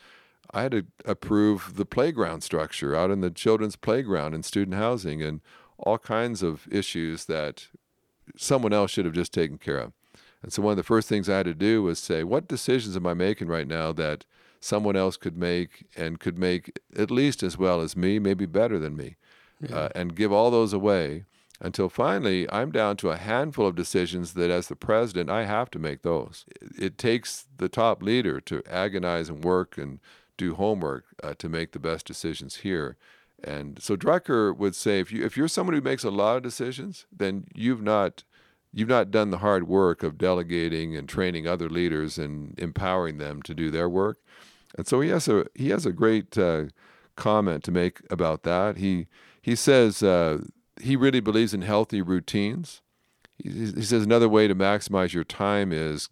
I 0.51 0.61
had 0.61 0.71
to 0.73 0.85
approve 1.05 1.73
the 1.75 1.85
playground 1.85 2.41
structure 2.41 2.95
out 2.95 3.09
in 3.09 3.21
the 3.21 3.31
children's 3.31 3.75
playground 3.75 4.33
and 4.33 4.45
student 4.45 4.77
housing 4.77 5.21
and 5.21 5.41
all 5.77 5.97
kinds 5.97 6.43
of 6.43 6.67
issues 6.71 7.25
that 7.25 7.67
someone 8.37 8.73
else 8.73 8.91
should 8.91 9.05
have 9.05 9.13
just 9.13 9.33
taken 9.33 9.57
care 9.57 9.79
of. 9.79 9.93
And 10.41 10.51
so 10.51 10.61
one 10.61 10.71
of 10.71 10.77
the 10.77 10.83
first 10.83 11.07
things 11.07 11.29
I 11.29 11.37
had 11.37 11.45
to 11.45 11.53
do 11.53 11.83
was 11.83 11.99
say, 11.99 12.23
what 12.23 12.47
decisions 12.47 12.95
am 12.95 13.07
I 13.07 13.13
making 13.13 13.47
right 13.47 13.67
now 13.67 13.93
that 13.93 14.25
someone 14.59 14.95
else 14.95 15.17
could 15.17 15.37
make 15.37 15.85
and 15.95 16.19
could 16.19 16.37
make 16.37 16.79
at 16.97 17.11
least 17.11 17.43
as 17.43 17.57
well 17.57 17.81
as 17.81 17.97
me, 17.97 18.19
maybe 18.19 18.45
better 18.45 18.79
than 18.79 18.95
me, 18.95 19.15
yeah. 19.59 19.75
uh, 19.75 19.89
and 19.95 20.15
give 20.15 20.31
all 20.31 20.51
those 20.51 20.73
away 20.73 21.25
until 21.59 21.89
finally 21.89 22.49
I'm 22.51 22.71
down 22.71 22.97
to 22.97 23.09
a 23.09 23.17
handful 23.17 23.65
of 23.65 23.75
decisions 23.75 24.33
that 24.33 24.51
as 24.51 24.67
the 24.67 24.75
president 24.75 25.29
I 25.29 25.45
have 25.45 25.71
to 25.71 25.79
make 25.79 26.01
those. 26.01 26.45
It, 26.77 26.97
takes 26.97 27.47
the 27.57 27.69
top 27.69 28.03
leader 28.03 28.39
to 28.41 28.61
agonize 28.69 29.29
and 29.29 29.43
work 29.43 29.77
and 29.77 29.99
do 30.37 30.55
homework 30.55 31.05
uh, 31.23 31.33
to 31.39 31.49
make 31.49 31.71
the 31.71 31.79
best 31.79 32.05
decisions 32.05 32.57
here. 32.57 32.97
And 33.43 33.81
so 33.81 33.95
Drucker 33.95 34.55
would 34.55 34.75
say, 34.75 34.99
if 34.99 35.11
you 35.11 35.25
if 35.25 35.35
you're 35.35 35.47
someone 35.47 35.75
who 35.75 35.81
makes 35.81 36.03
a 36.03 36.11
lot 36.11 36.37
of 36.37 36.43
decisions, 36.43 37.05
then 37.11 37.45
you've 37.53 37.81
not 37.81 38.23
you've 38.73 38.89
not 38.89 39.11
done 39.11 39.29
the 39.29 39.37
hard 39.39 39.67
work 39.67 40.03
of 40.03 40.17
delegating 40.17 40.95
and 40.95 41.07
training 41.07 41.47
other 41.47 41.69
leaders 41.69 42.17
and 42.17 42.57
empowering 42.57 43.17
them 43.17 43.41
to 43.43 43.53
do 43.53 43.69
their 43.69 43.87
work. 43.87 44.17
And 44.75 44.87
so 44.87 45.01
he 45.01 45.09
has 45.09 45.27
a 45.27 45.45
he 45.55 45.69
has 45.69 45.85
a 45.85 45.91
great 45.91 46.37
uh, 46.37 46.65
comment 47.15 47.63
to 47.65 47.71
make 47.71 48.01
about 48.09 48.43
that. 48.43 48.77
He 48.77 49.07
he 49.41 49.55
says 49.55 50.01
uh, 50.01 50.39
he 50.81 50.95
really 50.95 51.19
believes 51.19 51.53
in 51.53 51.61
healthy 51.61 52.01
routines. 52.01 52.81
He, 53.37 53.49
he 53.49 53.83
says 53.83 54.03
another 54.03 54.29
way 54.29 54.47
to 54.47 54.55
maximize 54.55 55.13
your 55.13 55.23
time 55.23 55.71
is 55.71 56.09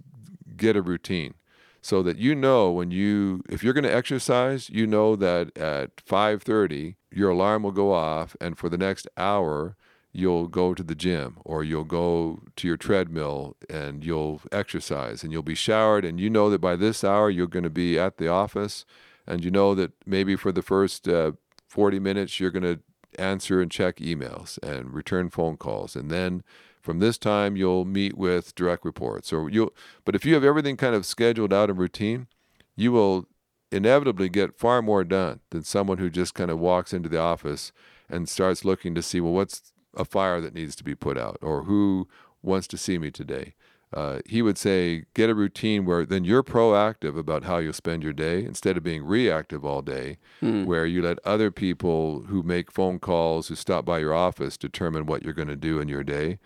get 0.58 0.76
a 0.76 0.82
routine 0.82 1.34
so 1.82 2.04
that 2.04 2.18
you 2.18 2.36
know 2.36 2.72
when 2.72 2.92
you 2.92 3.44
if 3.50 3.64
you're 3.64 3.74
going 3.74 3.84
to 3.84 3.94
exercise 3.94 4.70
you 4.70 4.86
know 4.86 5.16
that 5.16 5.56
at 5.58 5.96
5:30 5.98 6.96
your 7.12 7.30
alarm 7.30 7.64
will 7.64 7.72
go 7.72 7.94
off 7.94 8.36
and 8.40 8.58
for 8.58 8.70
the 8.70 8.78
next 8.78 9.08
hour 9.18 9.76
you'll 10.14 10.48
go 10.48 10.74
to 10.74 10.84
the 10.84 10.96
gym 10.96 11.38
or 11.46 11.64
you'll 11.64 11.84
go 11.84 12.42
to 12.56 12.68
your 12.68 12.78
treadmill 12.78 13.56
and 13.70 14.04
you'll 14.04 14.42
exercise 14.52 15.24
and 15.24 15.32
you'll 15.32 15.42
be 15.42 15.56
showered 15.56 16.04
and 16.04 16.20
you 16.20 16.30
know 16.30 16.50
that 16.50 16.60
by 16.60 16.76
this 16.76 17.04
hour 17.04 17.30
you're 17.30 17.48
going 17.48 17.64
to 17.64 17.70
be 17.70 17.98
at 17.98 18.18
the 18.18 18.28
office 18.28 18.86
and 19.26 19.44
you 19.44 19.52
know 19.52 19.74
that 19.74 19.92
maybe 20.06 20.36
for 20.36 20.52
the 20.52 20.62
first 20.62 21.08
uh, 21.08 21.32
40 21.68 22.00
minutes 22.00 22.40
you're 22.40 22.52
going 22.52 22.64
to 22.64 22.80
answer 23.20 23.62
and 23.62 23.72
check 23.72 23.98
emails 23.98 24.58
and 24.64 24.94
return 24.94 25.30
phone 25.30 25.58
calls 25.58 25.96
and 25.96 26.10
then 26.10 26.44
from 26.82 27.00
this 27.00 27.18
time 27.18 27.56
you'll 27.56 27.86
meet 27.86 28.18
with 28.18 28.56
direct 28.56 28.84
reports 28.84 29.32
or 29.32 29.50
you'll, 29.50 29.74
but 30.04 30.16
if 30.16 30.26
you 30.26 30.34
have 30.34 30.44
everything 30.44 30.76
kind 30.76 30.96
of 30.96 31.06
scheduled 31.06 31.54
out 31.54 31.70
in 31.70 31.76
routine 31.78 32.28
you 32.76 32.92
will 32.92 33.28
inevitably 33.72 34.30
get 34.30 34.58
far 34.58 34.82
more 34.82 35.04
done 35.04 35.40
than 35.50 35.64
someone 35.64 35.98
who 35.98 36.10
just 36.10 36.34
kind 36.34 36.52
of 36.52 36.60
walks 36.60 36.94
into 36.94 37.10
the 37.10 37.20
office 37.20 37.72
and 38.10 38.28
starts 38.28 38.66
looking 38.66 38.94
to 38.96 39.02
see 39.02 39.22
well 39.22 39.34
what's 39.34 39.72
a 39.96 40.06
fire 40.06 40.40
that 40.42 40.54
needs 40.54 40.76
to 40.78 40.84
be 40.84 40.96
put 40.96 41.18
out? 41.18 41.38
Or 41.42 41.64
who 41.64 42.08
wants 42.42 42.68
to 42.68 42.78
see 42.78 42.98
me 42.98 43.12
today? 43.12 43.56
Uh, 43.94 44.20
he 44.26 44.42
would 44.42 44.58
say 44.58 45.04
get 45.14 45.30
a 45.30 45.36
routine 45.36 45.84
where 45.84 46.06
then 46.06 46.24
you're 46.24 46.44
proactive 46.44 47.18
about 47.18 47.44
how 47.44 47.58
you'll 47.58 47.74
spend 47.74 48.02
your 48.04 48.14
day 48.14 48.42
instead 48.46 48.78
of 48.78 48.84
being 48.84 49.04
reactive 49.04 49.66
all 49.66 49.82
day 49.82 50.18
Hmm. 50.40 50.64
where 50.64 50.86
you 50.86 51.02
let 51.02 51.20
other 51.26 51.52
people 51.52 52.24
who 52.28 52.42
make 52.42 52.72
phone 52.72 53.00
calls 53.00 53.50
who 53.50 53.56
stop 53.56 53.84
by 53.84 54.00
your 54.00 54.14
office 54.14 54.56
determine 54.58 55.06
what 55.08 55.24
you're 55.24 55.34
going 55.34 55.50
to 55.50 55.58
do 55.58 55.82
in 55.82 55.90
your 55.90 56.06
day. 56.06 56.40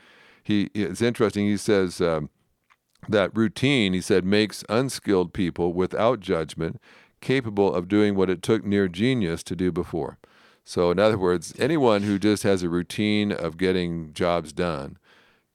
He 0.43 0.71
it's 0.73 1.03
interesting 1.03 1.45
he 1.45 1.57
says 1.57 2.01
um, 2.01 2.31
that 3.07 3.35
routine 3.37 3.93
he 3.93 4.01
said 4.01 4.25
makes 4.25 4.63
unskilled 4.67 5.31
people 5.31 5.71
without 5.73 6.19
judgment 6.21 6.81
capable 7.25 7.73
of 7.73 7.87
doing 7.87 8.15
what 8.15 8.29
it 8.29 8.41
took 8.41 8.63
near 8.63 8.87
genius 8.87 9.43
to 9.43 9.55
do 9.55 9.71
before 9.71 10.17
so 10.63 10.91
in 10.91 10.99
other 10.99 11.17
words 11.17 11.53
anyone 11.59 12.03
who 12.03 12.17
just 12.19 12.43
has 12.43 12.63
a 12.63 12.69
routine 12.69 13.31
of 13.31 13.57
getting 13.57 14.13
jobs 14.13 14.53
done 14.53 14.97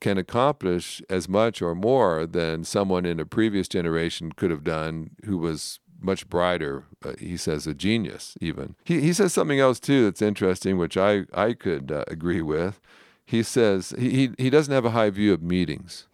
can 0.01 0.19
accomplish 0.19 1.03
as 1.11 1.29
much 1.29 1.61
or 1.63 1.75
more 1.75 2.27
than 2.27 2.65
someone 2.65 3.05
in 3.05 3.21
a 3.21 3.27
previous 3.27 3.69
generation 3.69 4.33
could 4.33 4.51
have 4.51 4.65
done 4.65 5.11
who 5.25 5.37
was 5.39 5.79
much 6.01 6.29
brighter. 6.29 6.85
Uh, 7.05 7.13
he 7.19 7.37
says 7.37 7.67
a 7.67 7.75
genius, 7.75 8.37
even. 8.41 8.75
He, 8.85 9.01
he 9.01 9.13
says 9.13 9.33
something 9.33 9.61
else, 9.61 9.79
too, 9.79 10.05
that's 10.05 10.23
interesting, 10.23 10.79
which 10.79 10.97
I, 10.97 11.25
I 11.35 11.53
could 11.53 11.93
uh, 11.93 12.05
agree 12.09 12.43
with. 12.43 12.81
He 13.25 13.43
says 13.43 13.95
he, 13.99 14.11
he, 14.11 14.31
he 14.39 14.51
doesn't 14.51 14.73
have 14.73 14.85
a 14.85 14.91
high 14.91 15.11
view 15.11 15.33
of 15.33 15.43
meetings. 15.43 16.07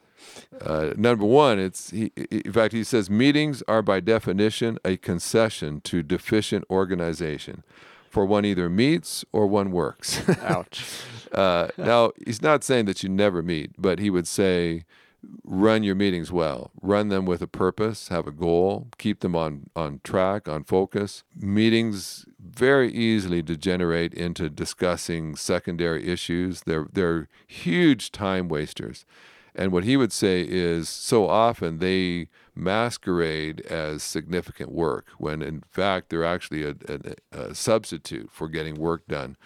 Uh, 0.61 0.92
number 0.96 1.25
one, 1.25 1.59
it's 1.59 1.90
he, 1.90 2.12
in 2.31 2.53
fact 2.53 2.72
he 2.72 2.85
says 2.85 3.11
meetings 3.11 3.62
are 3.68 3.83
by 3.83 4.01
definition 4.01 4.79
a 4.85 4.96
concession 4.96 5.81
to 5.83 6.03
deficient 6.03 6.64
organization, 6.70 7.62
for 8.11 8.25
one 8.25 8.44
either 8.44 8.68
meets 8.68 9.25
or 9.33 9.46
one 9.46 9.70
works. 9.70 10.27
Ouch. 10.42 10.85
Uh, 11.33 11.68
now, 11.77 12.12
he's 12.25 12.42
not 12.42 12.64
saying 12.64 12.87
that 12.87 13.03
you 13.03 13.09
never 13.09 13.42
meet, 13.42 13.72
but 13.77 13.99
he 13.99 14.11
would 14.11 14.27
say 14.27 14.85
run 15.44 15.83
your 15.83 15.94
meetings 15.94 16.31
well. 16.33 16.70
Run 16.81 17.09
them 17.09 17.27
with 17.27 17.42
a 17.42 17.46
purpose, 17.46 18.09
have 18.09 18.27
a 18.27 18.33
goal, 18.33 18.88
keep 18.99 19.20
them 19.20 19.35
on, 19.35 19.70
on 19.75 20.01
track, 20.05 20.49
on 20.49 20.64
focus. 20.64 21.25
Meetings 21.35 22.27
very 22.38 22.92
easily 22.92 23.42
degenerate 23.42 24.14
into 24.14 24.49
discussing 24.49 25.37
secondary 25.37 26.09
issues. 26.09 26.62
They're, 26.62 26.87
they're 26.92 27.29
huge 27.46 28.12
time 28.12 28.49
wasters. 28.49 29.05
And 29.57 29.73
what 29.73 29.85
he 29.85 29.97
would 29.97 30.12
say 30.12 30.47
is 30.47 30.88
so 30.88 31.27
often 31.29 31.79
they 31.79 32.29
masquerade 32.55 33.62
as 33.62 34.03
significant 34.03 34.71
work 34.71 35.07
when 35.19 35.40
in 35.42 35.62
fact 35.71 36.11
they're 36.11 36.25
actually 36.25 36.62
a, 36.62 36.75
a, 36.88 37.38
a 37.38 37.55
substitute 37.55 38.31
for 38.31 38.49
getting 38.49 38.75
work 38.75 39.07
done. 39.09 39.37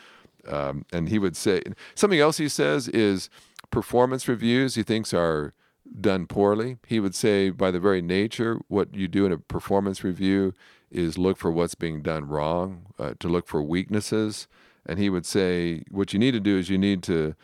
Um, 0.48 0.84
and 0.92 1.08
he 1.08 1.18
would 1.18 1.36
say 1.36 1.62
something 1.94 2.18
else 2.18 2.38
he 2.38 2.48
says 2.48 2.88
is 2.88 3.30
performance 3.70 4.26
reviews 4.26 4.74
he 4.74 4.82
thinks 4.82 5.14
are 5.14 5.54
done 6.00 6.26
poorly. 6.26 6.78
He 6.86 6.98
would 6.98 7.14
say 7.14 7.50
by 7.50 7.70
the 7.70 7.80
very 7.80 8.02
nature, 8.02 8.60
what 8.68 8.94
you 8.94 9.06
do 9.06 9.26
in 9.26 9.32
a 9.32 9.38
performance 9.38 10.02
review 10.02 10.54
is 10.90 11.18
look 11.18 11.36
for 11.36 11.52
what's 11.52 11.76
being 11.76 12.02
done 12.02 12.26
wrong, 12.26 12.86
uh, 12.98 13.14
to 13.20 13.28
look 13.28 13.46
for 13.46 13.62
weaknesses. 13.62 14.48
And 14.84 14.98
he 14.98 15.08
would 15.08 15.26
say 15.26 15.84
what 15.90 16.12
you 16.12 16.18
need 16.18 16.32
to 16.32 16.40
do 16.40 16.58
is 16.58 16.68
you 16.68 16.78
need 16.78 17.02
to 17.04 17.36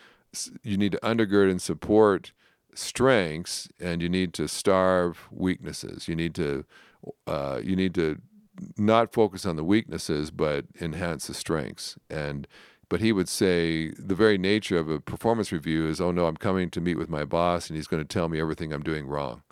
you 0.63 0.77
need 0.77 0.93
to 0.93 0.99
undergird 0.99 1.51
and 1.51 1.63
support 1.63 2.33
strengths, 2.77 3.69
and 3.81 4.03
you 4.03 4.09
need 4.09 4.33
to 4.35 4.49
starve 4.49 5.29
weaknesses. 5.31 6.09
You 6.09 6.17
need 6.17 6.35
to 6.37 6.65
uh, 7.27 7.61
you 7.63 7.77
need 7.77 7.95
to 7.95 8.21
not 8.77 9.13
focus 9.13 9.45
on 9.47 9.57
the 9.57 9.65
weaknesses, 9.65 10.31
but 10.31 10.65
enhance 10.81 11.27
the 11.27 11.35
strengths. 11.35 11.97
And 12.11 12.47
but 12.89 13.01
he 13.01 13.13
would 13.13 13.29
say 13.29 13.91
the 13.99 14.15
very 14.15 14.39
nature 14.39 14.79
of 14.79 14.89
a 14.89 15.01
performance 15.01 15.51
review 15.51 15.89
is, 15.89 16.01
oh 16.01 16.13
no, 16.13 16.27
I'm 16.27 16.37
coming 16.37 16.71
to 16.71 16.81
meet 16.81 16.97
with 16.97 17.09
my 17.09 17.25
boss, 17.25 17.69
and 17.69 17.77
he's 17.77 17.89
going 17.89 18.03
to 18.03 18.09
tell 18.09 18.29
me 18.29 18.41
everything 18.41 18.73
I'm 18.73 18.83
doing 18.83 19.07
wrong. 19.07 19.43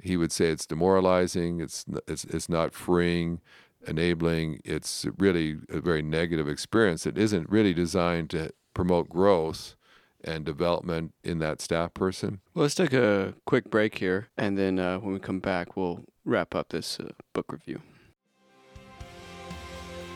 He 0.00 0.16
would 0.16 0.30
say 0.30 0.46
it's 0.46 0.66
demoralizing. 0.66 1.60
It's 1.60 1.84
it's 2.06 2.24
it's 2.24 2.48
not 2.48 2.74
freeing, 2.74 3.40
enabling. 3.86 4.60
It's 4.64 5.06
really 5.18 5.56
a 5.68 5.80
very 5.80 6.02
negative 6.02 6.48
experience 6.48 7.04
that 7.04 7.18
isn't 7.18 7.50
really 7.50 7.74
designed 7.74 8.30
to 8.30 8.50
promote 8.74 9.08
growth 9.08 9.74
and 10.26 10.44
development 10.44 11.12
in 11.22 11.38
that 11.38 11.60
staff 11.60 11.94
person. 11.94 12.40
Well, 12.54 12.62
let's 12.64 12.74
take 12.74 12.92
a 12.92 13.34
quick 13.46 13.70
break 13.70 13.98
here, 13.98 14.28
and 14.36 14.58
then 14.58 14.78
uh, 14.78 14.98
when 14.98 15.14
we 15.14 15.20
come 15.20 15.40
back, 15.40 15.76
we'll 15.76 16.04
wrap 16.24 16.54
up 16.54 16.70
this 16.70 16.98
uh, 17.00 17.12
book 17.32 17.52
review. 17.52 17.80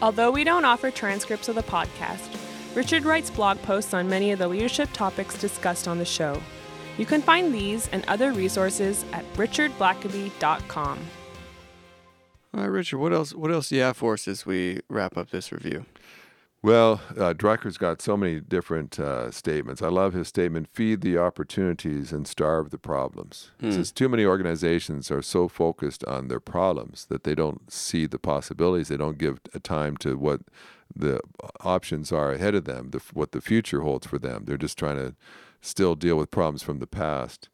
Although 0.03 0.31
we 0.31 0.45
don't 0.45 0.65
offer 0.65 0.91
transcripts 0.91 1.49
of 1.49 1.55
the 1.55 1.63
podcast, 1.63 2.29
Richard 2.75 3.05
writes 3.05 3.31
blog 3.31 3.61
posts 3.63 3.95
on 3.95 4.09
many 4.09 4.33
of 4.33 4.39
the 4.39 4.49
leadership 4.49 4.89
topics 4.93 5.39
discussed 5.39 5.87
on 5.87 5.99
the 5.99 6.05
show. 6.05 6.41
You 6.99 7.07
can 7.07 7.23
find 7.23 7.53
these 7.53 7.89
and 7.89 8.05
other 8.09 8.33
resources 8.33 9.05
at 9.13 9.25
richardblackaby.com. 9.35 10.99
All 12.53 12.61
right, 12.61 12.67
Richard, 12.67 12.99
what 12.99 13.13
else? 13.13 13.35
What 13.35 13.53
else 13.53 13.69
do 13.69 13.77
you 13.77 13.83
have 13.83 13.97
for 13.97 14.15
us 14.15 14.27
as 14.27 14.45
we 14.45 14.81
wrap 14.89 15.17
up 15.17 15.31
this 15.31 15.53
review? 15.53 15.87
Well, 16.63 17.01
uh, 17.17 17.33
Drucker's 17.33 17.79
got 17.79 18.03
so 18.03 18.19
many 18.19 18.39
different 18.39 19.01
uh, 19.01 19.31
statements. 19.31 19.81
I 19.81 19.89
love 19.89 20.13
his 20.13 20.29
statement 20.29 20.69
feed 20.69 21.01
the 21.01 21.17
opportunities 21.17 22.13
and 22.13 22.29
starve 22.29 22.69
the 22.69 22.79
problems. 22.79 23.51
He 23.61 23.73
says 23.73 23.91
too 23.91 24.11
many 24.11 24.27
organizations 24.27 25.11
are 25.11 25.23
so 25.23 25.49
focused 25.49 26.05
on 26.05 26.29
their 26.29 26.41
problems 26.41 27.07
that 27.07 27.25
they 27.25 27.35
don't 27.35 27.73
see 27.73 28.05
the 28.05 28.19
possibilities. 28.19 28.89
They 28.89 28.99
don't 28.99 29.17
give 29.17 29.41
a 29.55 29.59
time 29.59 29.97
to 29.99 30.19
what 30.19 30.43
the 30.95 31.21
options 31.61 32.13
are 32.13 32.33
ahead 32.33 32.55
of 32.55 32.65
them, 32.67 32.91
the, 32.91 33.01
what 33.15 33.33
the 33.33 33.41
future 33.41 33.81
holds 33.81 34.07
for 34.07 34.19
them. 34.19 34.45
They're 34.45 34.59
just 34.59 34.79
trying 34.79 34.97
to 34.97 35.15
still 35.63 35.95
deal 35.95 36.17
with 36.17 36.31
problems 36.31 36.63
from 36.63 36.79
the 36.79 36.87
past. 36.87 37.49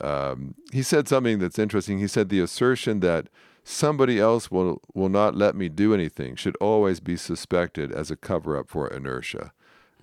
Um, 0.00 0.56
he 0.72 0.82
said 0.82 1.08
something 1.08 1.38
that's 1.38 1.58
interesting. 1.58 2.00
He 2.00 2.08
said 2.08 2.28
the 2.28 2.40
assertion 2.40 3.00
that 3.00 3.28
somebody 3.64 4.18
else 4.18 4.50
will 4.50 4.80
will 4.94 5.08
not 5.08 5.36
let 5.36 5.54
me 5.54 5.68
do 5.68 5.94
anything 5.94 6.36
should 6.36 6.56
always 6.56 7.00
be 7.00 7.16
suspected 7.16 7.92
as 7.92 8.10
a 8.10 8.16
cover 8.16 8.56
up 8.56 8.68
for 8.68 8.88
inertia. 8.88 9.52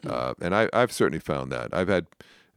Uh, 0.08 0.34
and 0.42 0.56
I, 0.56 0.70
I've 0.72 0.92
certainly 0.92 1.20
found 1.20 1.52
that. 1.52 1.74
I've 1.74 1.90
had 1.90 2.08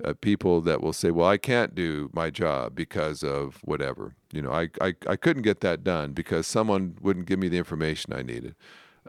uh, 0.05 0.15
people 0.21 0.61
that 0.62 0.81
will 0.81 0.93
say, 0.93 1.11
"Well, 1.11 1.29
I 1.29 1.38
can't 1.38 1.75
do 1.75 2.11
my 2.12 2.31
job 2.31 2.75
because 2.75 3.23
of 3.23 3.59
whatever." 3.65 4.15
You 4.33 4.43
know, 4.43 4.53
I, 4.53 4.69
I 4.81 4.95
I 5.07 5.17
couldn't 5.17 5.43
get 5.43 5.61
that 5.61 5.83
done 5.85 6.12
because 6.12 6.47
someone 6.47 6.97
wouldn't 7.01 7.27
give 7.27 7.38
me 7.38 7.49
the 7.49 7.59
information 7.59 8.12
I 8.12 8.23
needed, 8.23 8.55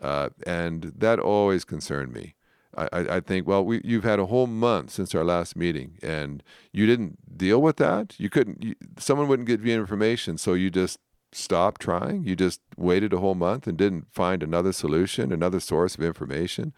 uh, 0.01 0.29
and 0.45 0.93
that 0.97 1.19
always 1.19 1.63
concerned 1.63 2.13
me. 2.13 2.35
I, 2.75 2.89
I, 2.91 2.99
I 3.17 3.19
think, 3.19 3.47
well, 3.47 3.63
we, 3.63 3.81
you've 3.83 4.03
had 4.03 4.17
a 4.19 4.25
whole 4.25 4.47
month 4.47 4.89
since 4.89 5.13
our 5.13 5.23
last 5.23 5.55
meeting, 5.55 5.99
and 6.01 6.41
you 6.71 6.87
didn't 6.87 7.37
deal 7.37 7.61
with 7.61 7.77
that. 7.77 8.15
You 8.19 8.29
couldn't. 8.29 8.63
You, 8.63 8.75
someone 8.97 9.27
wouldn't 9.27 9.47
give 9.47 9.65
you 9.65 9.75
information, 9.75 10.39
so 10.39 10.53
you 10.53 10.71
just 10.71 10.97
stopped 11.35 11.81
trying. 11.81 12.23
You 12.25 12.35
just 12.35 12.61
waited 12.77 13.13
a 13.13 13.19
whole 13.19 13.35
month 13.35 13.67
and 13.67 13.77
didn't 13.77 14.07
find 14.11 14.43
another 14.43 14.71
solution, 14.73 15.31
another 15.31 15.59
source 15.59 15.95
of 15.95 16.03
information. 16.03 16.73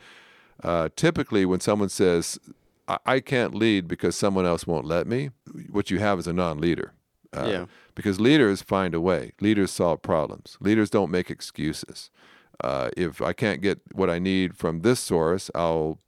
Uh, 0.64 0.90
typically, 0.96 1.46
when 1.46 1.60
someone 1.60 1.90
says, 1.90 2.40
I-, 2.88 3.00
I 3.06 3.20
can't 3.20 3.54
lead 3.56 3.88
because 3.88 4.16
someone 4.16 4.46
else 4.46 4.66
won't 4.66 4.86
let 4.86 5.08
me, 5.08 5.32
what 5.70 5.92
you 5.92 6.00
have 6.00 6.20
is 6.20 6.28
a 6.28 6.34
non 6.34 6.60
leader. 6.60 6.94
Uh, 7.36 7.48
Yeah. 7.48 7.66
Because 7.96 8.20
leaders 8.20 8.62
find 8.62 8.94
a 8.94 9.00
way, 9.00 9.32
leaders 9.40 9.72
solve 9.72 10.02
problems, 10.02 10.58
leaders 10.60 10.90
don't 10.90 11.10
make 11.10 11.30
excuses. 11.32 12.10
Uh, 12.62 12.90
if 12.98 13.22
I 13.22 13.32
can't 13.34 13.62
get 13.62 13.80
what 13.94 14.10
I 14.10 14.20
need 14.20 14.58
from 14.58 14.82
this 14.82 15.00
source, 15.00 15.50
I'll 15.56 16.00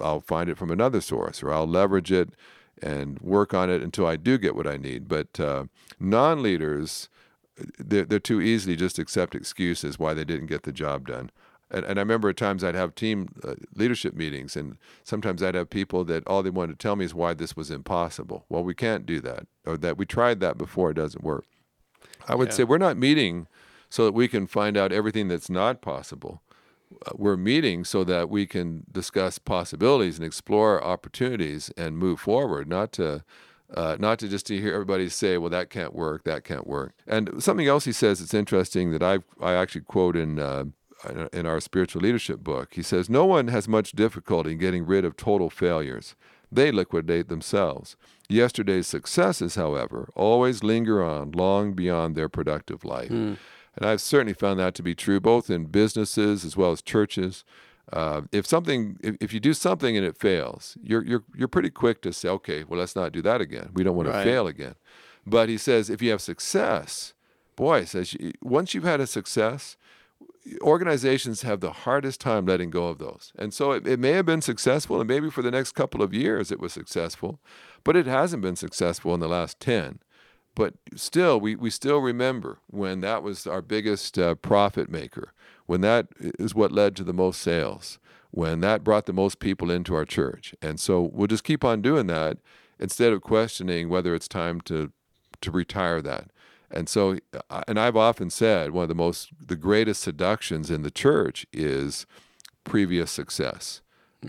I'll 0.00 0.20
find 0.20 0.48
it 0.48 0.56
from 0.58 0.70
another 0.70 1.00
source, 1.00 1.42
or 1.42 1.52
I'll 1.52 1.66
leverage 1.66 2.10
it 2.10 2.30
and 2.82 3.20
work 3.20 3.52
on 3.54 3.70
it 3.70 3.82
until 3.82 4.06
I 4.06 4.16
do 4.16 4.38
get 4.38 4.56
what 4.56 4.66
I 4.66 4.76
need. 4.78 5.06
But 5.08 5.38
uh, 5.38 5.64
non-leaders, 6.00 7.08
they're, 7.78 8.04
they're 8.04 8.18
too 8.18 8.40
easily 8.40 8.76
just 8.76 8.98
accept 8.98 9.34
excuses 9.34 9.98
why 9.98 10.14
they 10.14 10.24
didn't 10.24 10.46
get 10.46 10.62
the 10.62 10.72
job 10.72 11.06
done. 11.08 11.30
And, 11.70 11.84
and 11.84 11.98
I 11.98 12.02
remember 12.02 12.30
at 12.30 12.36
times 12.36 12.64
I'd 12.64 12.74
have 12.74 12.94
team 12.94 13.28
uh, 13.44 13.54
leadership 13.74 14.14
meetings, 14.14 14.56
and 14.56 14.78
sometimes 15.04 15.42
I'd 15.42 15.54
have 15.54 15.68
people 15.68 16.04
that 16.04 16.26
all 16.26 16.42
they 16.42 16.50
wanted 16.50 16.78
to 16.78 16.82
tell 16.82 16.96
me 16.96 17.04
is 17.04 17.14
why 17.14 17.34
this 17.34 17.56
was 17.56 17.70
impossible. 17.70 18.44
Well, 18.48 18.64
we 18.64 18.74
can't 18.74 19.04
do 19.04 19.20
that, 19.20 19.46
or 19.66 19.76
that 19.76 19.98
we 19.98 20.06
tried 20.06 20.40
that 20.40 20.56
before, 20.56 20.90
it 20.90 20.94
doesn't 20.94 21.24
work. 21.24 21.44
I 22.26 22.34
would 22.34 22.48
Yeah. 22.48 22.54
say 22.54 22.64
we're 22.64 22.78
not 22.78 22.96
meeting 22.96 23.48
so 23.90 24.04
that 24.04 24.12
we 24.12 24.28
can 24.28 24.46
find 24.46 24.76
out 24.76 24.92
everything 24.92 25.28
that's 25.28 25.50
not 25.50 25.82
possible. 25.82 26.42
Uh, 27.06 27.12
we're 27.16 27.36
meeting 27.36 27.84
so 27.84 28.02
that 28.04 28.30
we 28.30 28.46
can 28.46 28.84
discuss 28.90 29.38
possibilities 29.38 30.16
and 30.16 30.24
explore 30.24 30.82
opportunities 30.82 31.70
and 31.76 31.98
move 31.98 32.20
forward, 32.20 32.66
not 32.66 32.92
to 32.92 33.24
uh, 33.74 33.96
not 33.98 34.18
to 34.20 34.28
just 34.28 34.46
to 34.46 34.60
hear 34.60 34.72
everybody 34.74 35.08
say, 35.08 35.38
"Well, 35.38 35.50
that 35.50 35.70
can't 35.70 35.94
work, 35.94 36.24
that 36.24 36.44
can't 36.44 36.66
work." 36.66 36.92
And 37.06 37.42
something 37.42 37.66
else 37.66 37.84
he 37.84 37.92
says 37.92 38.20
that's 38.20 38.34
interesting 38.34 38.92
that 38.92 39.02
I 39.02 39.18
I 39.40 39.54
actually 39.54 39.82
quote 39.82 40.16
in. 40.16 40.38
Uh, 40.38 40.64
in 41.32 41.46
our 41.46 41.60
spiritual 41.60 42.02
leadership 42.02 42.40
book, 42.40 42.74
he 42.74 42.82
says, 42.82 43.08
No 43.08 43.24
one 43.24 43.46
has 43.46 43.68
much 43.68 43.92
difficulty 43.92 44.50
in 44.50 44.58
getting 44.58 44.84
rid 44.84 45.04
of 45.04 45.16
total 45.16 45.48
failures. 45.48 46.16
They 46.50 46.72
liquidate 46.72 47.28
themselves. 47.28 47.96
Yesterday's 48.28 48.88
successes, 48.88 49.54
however, 49.54 50.10
always 50.16 50.64
linger 50.64 51.04
on 51.04 51.30
long 51.30 51.74
beyond 51.74 52.16
their 52.16 52.28
productive 52.28 52.84
life. 52.84 53.10
And 53.76 53.86
I've 53.86 54.00
certainly 54.00 54.32
found 54.34 54.58
that 54.58 54.74
to 54.74 54.82
be 54.82 54.96
true 54.96 55.20
both 55.20 55.50
in 55.50 55.66
businesses 55.66 56.44
as 56.44 56.56
well 56.56 56.72
as 56.72 56.82
churches. 56.82 57.44
Uh, 57.92 58.22
if 58.32 58.46
something, 58.46 58.98
if, 59.02 59.16
if 59.20 59.32
you 59.32 59.40
do 59.40 59.54
something 59.54 59.96
and 59.96 60.04
it 60.04 60.16
fails, 60.18 60.76
you're 60.82 61.04
you're 61.04 61.24
you're 61.34 61.48
pretty 61.48 61.70
quick 61.70 62.02
to 62.02 62.12
say, 62.12 62.28
okay, 62.28 62.64
well, 62.64 62.78
let's 62.80 62.94
not 62.96 63.12
do 63.12 63.22
that 63.22 63.40
again. 63.40 63.70
We 63.72 63.82
don't 63.84 63.96
want 63.96 64.08
Right. 64.08 64.24
to 64.24 64.30
fail 64.30 64.46
again. 64.46 64.74
But 65.26 65.48
he 65.48 65.58
says, 65.58 65.88
if 65.90 66.00
you 66.02 66.10
have 66.10 66.20
success, 66.20 67.14
boy, 67.56 67.84
says 67.84 68.14
once 68.42 68.74
you've 68.74 68.84
had 68.84 69.00
a 69.00 69.06
success, 69.06 69.76
organizations 70.62 71.42
have 71.42 71.60
the 71.60 71.72
hardest 71.72 72.20
time 72.20 72.46
letting 72.46 72.70
go 72.70 72.88
of 72.88 72.98
those. 72.98 73.32
And 73.38 73.52
so 73.52 73.72
it, 73.72 73.86
it 73.86 73.98
may 73.98 74.12
have 74.12 74.26
been 74.26 74.40
successful, 74.42 75.00
and 75.00 75.08
maybe 75.08 75.30
for 75.30 75.42
the 75.42 75.50
next 75.50 75.72
couple 75.72 76.02
of 76.02 76.14
years 76.14 76.50
it 76.50 76.60
was 76.60 76.72
successful, 76.72 77.40
but 77.84 77.96
it 77.96 78.06
hasn't 78.06 78.42
been 78.42 78.56
successful 78.56 79.14
in 79.14 79.20
the 79.20 79.28
last 79.28 79.60
10. 79.60 80.00
But 80.58 80.74
still, 80.96 81.38
we, 81.38 81.54
we 81.54 81.70
still 81.70 82.00
remember 82.00 82.58
when 82.66 83.00
that 83.02 83.22
was 83.22 83.46
our 83.46 83.62
biggest 83.62 84.18
uh, 84.18 84.34
profit 84.34 84.90
maker, 84.90 85.32
when 85.66 85.82
that 85.82 86.08
is 86.18 86.52
what 86.52 86.72
led 86.72 86.96
to 86.96 87.04
the 87.04 87.12
most 87.12 87.40
sales, 87.40 88.00
when 88.32 88.58
that 88.62 88.82
brought 88.82 89.06
the 89.06 89.12
most 89.12 89.38
people 89.38 89.70
into 89.70 89.94
our 89.94 90.04
church. 90.04 90.56
And 90.60 90.80
so 90.80 91.10
we'll 91.12 91.28
just 91.28 91.44
keep 91.44 91.64
on 91.64 91.80
doing 91.80 92.08
that 92.08 92.38
instead 92.80 93.12
of 93.12 93.22
questioning 93.22 93.88
whether 93.88 94.16
it's 94.16 94.26
time 94.26 94.60
to, 94.62 94.90
to 95.42 95.50
retire 95.52 96.02
that. 96.02 96.32
And 96.72 96.88
so, 96.88 97.18
uh, 97.48 97.62
and 97.68 97.78
I've 97.78 97.96
often 97.96 98.28
said 98.28 98.72
one 98.72 98.82
of 98.82 98.88
the 98.88 98.96
most, 98.96 99.30
the 99.40 99.54
greatest 99.54 100.02
seductions 100.02 100.72
in 100.72 100.82
the 100.82 100.90
church 100.90 101.46
is 101.52 102.04
previous 102.64 103.12
success. 103.12 103.80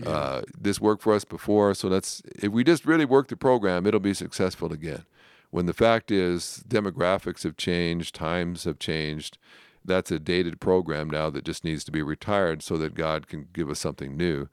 Uh, 0.06 0.42
this 0.56 0.80
worked 0.80 1.02
for 1.02 1.12
us 1.12 1.24
before, 1.24 1.74
so 1.74 1.88
let's, 1.88 2.22
if 2.36 2.52
we 2.52 2.62
just 2.62 2.86
really 2.86 3.04
work 3.04 3.26
the 3.26 3.36
program, 3.36 3.84
it'll 3.84 3.98
be 3.98 4.14
successful 4.14 4.72
again. 4.72 5.04
When 5.50 5.66
the 5.66 5.72
fact 5.72 6.10
is, 6.10 6.62
demographics 6.68 7.42
have 7.42 7.56
changed, 7.56 8.14
times 8.14 8.64
have 8.64 8.78
changed. 8.78 9.38
That's 9.84 10.10
a 10.10 10.18
dated 10.18 10.60
program 10.60 11.10
now 11.10 11.30
that 11.30 11.44
just 11.44 11.64
needs 11.64 11.84
to 11.84 11.92
be 11.92 12.02
retired 12.02 12.62
so 12.62 12.76
that 12.78 12.94
God 12.94 13.26
can 13.26 13.48
give 13.52 13.70
us 13.70 13.80
something 13.80 14.16
new. 14.16 14.48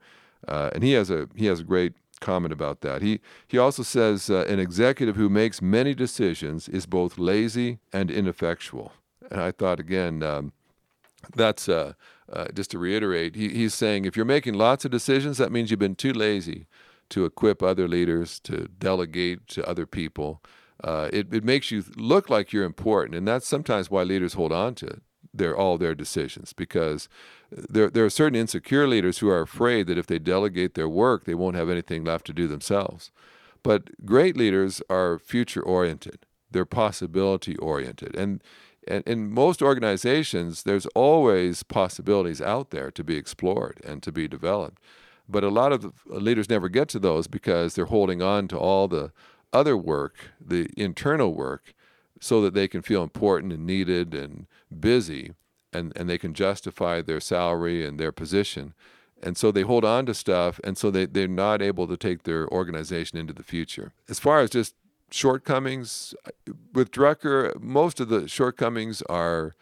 Uh, 0.46 0.70
and 0.74 0.82
he 0.82 0.92
has 0.92 1.10
a 1.10 1.28
he 1.34 1.46
has 1.46 1.60
a 1.60 1.64
great 1.64 1.94
comment 2.20 2.52
about 2.52 2.80
that. 2.80 3.02
He 3.02 3.20
he 3.46 3.58
also 3.58 3.82
says 3.82 4.30
uh, 4.30 4.44
an 4.48 4.58
executive 4.58 5.16
who 5.16 5.28
makes 5.28 5.60
many 5.62 5.94
decisions 5.94 6.68
is 6.68 6.86
both 6.86 7.18
lazy 7.18 7.78
and 7.92 8.10
ineffectual. 8.10 8.92
And 9.30 9.40
I 9.40 9.50
thought 9.50 9.80
again, 9.80 10.22
um, 10.22 10.52
that's 11.34 11.68
uh, 11.68 11.92
uh, 12.32 12.46
just 12.54 12.70
to 12.72 12.78
reiterate. 12.78 13.34
He, 13.34 13.48
he's 13.50 13.74
saying 13.74 14.04
if 14.04 14.16
you're 14.16 14.24
making 14.24 14.54
lots 14.54 14.84
of 14.84 14.90
decisions, 14.90 15.38
that 15.38 15.52
means 15.52 15.70
you've 15.70 15.80
been 15.80 15.94
too 15.94 16.12
lazy 16.12 16.66
to 17.10 17.24
equip 17.24 17.62
other 17.62 17.88
leaders, 17.88 18.38
to 18.40 18.68
delegate 18.78 19.46
to 19.48 19.66
other 19.68 19.86
people. 19.86 20.42
Uh, 20.82 21.08
it, 21.12 21.32
it 21.32 21.44
makes 21.44 21.70
you 21.70 21.84
look 21.96 22.30
like 22.30 22.52
you're 22.52 22.64
important, 22.64 23.16
and 23.16 23.26
that's 23.26 23.46
sometimes 23.46 23.90
why 23.90 24.02
leaders 24.02 24.34
hold 24.34 24.52
on 24.52 24.74
to 24.76 25.00
their 25.34 25.56
all 25.56 25.78
their 25.78 25.94
decisions 25.94 26.52
because 26.52 27.08
there 27.50 27.90
there 27.90 28.04
are 28.04 28.10
certain 28.10 28.38
insecure 28.38 28.86
leaders 28.86 29.18
who 29.18 29.28
are 29.28 29.40
afraid 29.40 29.86
that 29.86 29.98
if 29.98 30.06
they 30.06 30.18
delegate 30.18 30.74
their 30.74 30.88
work, 30.88 31.24
they 31.24 31.34
won't 31.34 31.56
have 31.56 31.70
anything 31.70 32.04
left 32.04 32.26
to 32.26 32.32
do 32.32 32.46
themselves. 32.46 33.10
But 33.62 34.04
great 34.04 34.36
leaders 34.36 34.82
are 34.88 35.18
future 35.18 35.62
oriented. 35.62 36.26
They're 36.50 36.64
possibility 36.64 37.56
oriented, 37.56 38.16
and 38.16 38.42
and 38.86 39.06
in 39.06 39.30
most 39.30 39.60
organizations, 39.60 40.62
there's 40.62 40.86
always 40.94 41.62
possibilities 41.62 42.40
out 42.40 42.70
there 42.70 42.90
to 42.92 43.04
be 43.04 43.16
explored 43.16 43.80
and 43.84 44.02
to 44.02 44.12
be 44.12 44.28
developed. 44.28 44.80
But 45.28 45.44
a 45.44 45.50
lot 45.50 45.72
of 45.72 45.92
leaders 46.06 46.48
never 46.48 46.70
get 46.70 46.88
to 46.90 46.98
those 46.98 47.26
because 47.26 47.74
they're 47.74 47.84
holding 47.84 48.22
on 48.22 48.48
to 48.48 48.58
all 48.58 48.88
the 48.88 49.12
other 49.52 49.76
work, 49.76 50.16
the 50.40 50.68
internal 50.76 51.34
work, 51.34 51.74
so 52.20 52.40
that 52.42 52.54
they 52.54 52.68
can 52.68 52.82
feel 52.82 53.02
important 53.02 53.52
and 53.52 53.66
needed 53.66 54.14
and 54.14 54.46
busy 54.80 55.34
and, 55.72 55.92
and 55.96 56.08
they 56.08 56.18
can 56.18 56.34
justify 56.34 57.02
their 57.02 57.20
salary 57.20 57.86
and 57.86 57.98
their 57.98 58.12
position. 58.12 58.74
And 59.22 59.36
so 59.36 59.50
they 59.50 59.62
hold 59.62 59.84
on 59.84 60.06
to 60.06 60.14
stuff, 60.14 60.60
and 60.62 60.78
so 60.78 60.90
they, 60.90 61.06
they're 61.06 61.26
not 61.28 61.60
able 61.60 61.86
to 61.88 61.96
take 61.96 62.22
their 62.22 62.48
organization 62.48 63.18
into 63.18 63.32
the 63.32 63.42
future. 63.42 63.92
As 64.08 64.18
far 64.18 64.40
as 64.40 64.50
just 64.50 64.74
shortcomings, 65.10 66.14
with 66.72 66.90
Drucker, 66.90 67.58
most 67.60 68.00
of 68.00 68.08
the 68.08 68.28
shortcomings 68.28 69.02
are 69.02 69.54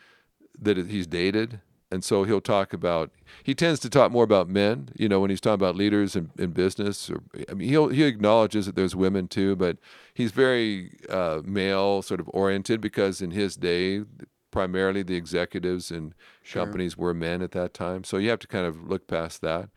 that 0.61 0.77
he's 0.77 1.07
dated. 1.07 1.61
And 1.91 2.03
so 2.03 2.25
he'll 2.25 2.41
talk 2.41 2.73
about, 2.73 3.13
he 3.45 3.55
tends 3.55 3.79
to 3.81 3.91
talk 3.91 4.11
more 4.11 4.25
about 4.25 4.49
men, 4.49 4.89
you 4.97 5.09
know, 5.09 5.21
when 5.21 5.31
he's 5.31 5.41
talking 5.41 5.55
about 5.55 5.77
leaders 5.77 6.17
in, 6.17 6.31
in 6.37 6.51
business. 6.51 7.09
Or, 7.09 7.23
I 7.49 7.55
mean, 7.55 7.69
he'll, 7.69 7.89
he 7.89 8.03
acknowledges 8.03 8.67
that 8.67 8.75
there's 8.75 8.97
women 8.97 9.29
too, 9.29 9.55
but 9.55 9.79
he's 10.13 10.33
very 10.33 10.99
uh, 11.09 11.43
male 11.45 12.03
sort 12.03 12.19
of 12.19 12.29
oriented 12.35 12.81
because 12.81 13.23
in 13.23 13.31
his 13.31 13.57
day, 13.57 14.03
primarily 14.51 15.03
the 15.03 15.15
executives 15.15 15.91
and 15.91 16.15
companies 16.51 16.97
were 16.97 17.15
men 17.15 17.41
at 17.41 17.53
that 17.53 17.73
time. 17.73 18.03
So 18.03 18.17
you 18.17 18.31
have 18.31 18.41
to 18.41 18.49
kind 18.49 18.67
of 18.67 18.89
look 18.89 19.07
past 19.07 19.41
that. 19.43 19.69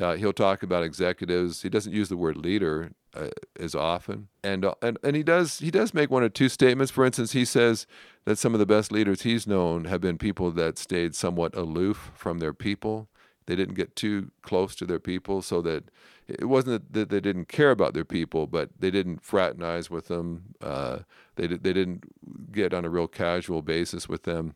Uh, 0.00 0.14
he'll 0.14 0.32
talk 0.32 0.62
about 0.62 0.82
executives. 0.82 1.62
He 1.62 1.68
doesn't 1.68 1.92
use 1.92 2.08
the 2.08 2.16
word 2.16 2.36
leader 2.38 2.92
uh, 3.14 3.28
as 3.58 3.74
often, 3.74 4.28
and 4.42 4.64
uh, 4.64 4.74
and 4.80 4.98
and 5.02 5.16
he 5.16 5.22
does 5.22 5.58
he 5.58 5.70
does 5.70 5.92
make 5.92 6.10
one 6.10 6.22
or 6.22 6.28
two 6.28 6.48
statements. 6.48 6.90
For 6.90 7.04
instance, 7.04 7.32
he 7.32 7.44
says 7.44 7.86
that 8.24 8.38
some 8.38 8.54
of 8.54 8.60
the 8.60 8.66
best 8.66 8.92
leaders 8.92 9.22
he's 9.22 9.46
known 9.46 9.84
have 9.84 10.00
been 10.00 10.18
people 10.18 10.50
that 10.52 10.78
stayed 10.78 11.14
somewhat 11.14 11.54
aloof 11.54 12.12
from 12.14 12.38
their 12.38 12.52
people. 12.52 13.08
They 13.46 13.56
didn't 13.56 13.74
get 13.74 13.96
too 13.96 14.30
close 14.42 14.74
to 14.76 14.86
their 14.86 15.00
people, 15.00 15.42
so 15.42 15.60
that 15.62 15.84
it 16.26 16.44
wasn't 16.44 16.92
that 16.92 17.10
they 17.10 17.20
didn't 17.20 17.48
care 17.48 17.70
about 17.70 17.92
their 17.92 18.04
people, 18.04 18.46
but 18.46 18.70
they 18.78 18.90
didn't 18.90 19.22
fraternize 19.22 19.90
with 19.90 20.08
them. 20.08 20.54
Uh, 20.60 21.00
they 21.36 21.46
they 21.46 21.72
didn't 21.72 22.04
get 22.52 22.72
on 22.72 22.84
a 22.84 22.90
real 22.90 23.08
casual 23.08 23.62
basis 23.62 24.08
with 24.08 24.22
them, 24.22 24.54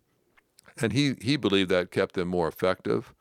and 0.81 0.93
he 0.93 1.17
he 1.21 1.37
believed 1.37 1.71
that 1.71 1.91
kept 1.91 2.15
them 2.15 2.29
more 2.29 2.49
effective 2.49 3.13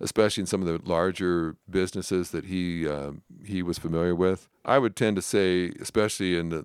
especially 0.00 0.42
in 0.42 0.46
some 0.46 0.60
of 0.60 0.66
the 0.66 0.88
larger 0.88 1.56
businesses 1.68 2.30
that 2.30 2.46
he 2.46 2.88
uh, 2.88 3.12
he 3.44 3.62
was 3.62 3.78
familiar 3.78 4.14
with. 4.14 4.48
I 4.64 4.78
would 4.78 4.96
tend 4.96 5.16
to 5.16 5.22
say, 5.22 5.72
especially 5.80 6.38
in 6.38 6.48
the 6.48 6.64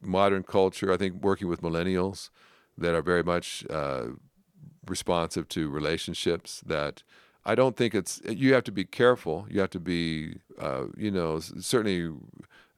modern 0.00 0.42
culture, 0.42 0.92
I 0.92 0.96
think 0.96 1.22
working 1.22 1.48
with 1.48 1.62
millennials 1.62 2.30
that 2.76 2.94
are 2.94 3.02
very 3.02 3.22
much 3.22 3.64
uh, 3.70 4.08
responsive 4.86 5.48
to 5.50 5.68
relationships. 5.68 6.62
That 6.64 7.02
I 7.44 7.54
don't 7.54 7.76
think 7.76 7.94
it's 7.94 8.20
you 8.28 8.54
have 8.54 8.64
to 8.64 8.72
be 8.72 8.84
careful. 8.84 9.46
You 9.50 9.60
have 9.60 9.70
to 9.70 9.80
be, 9.80 10.36
uh, 10.58 10.86
you 10.96 11.10
know, 11.10 11.40
certainly. 11.40 12.14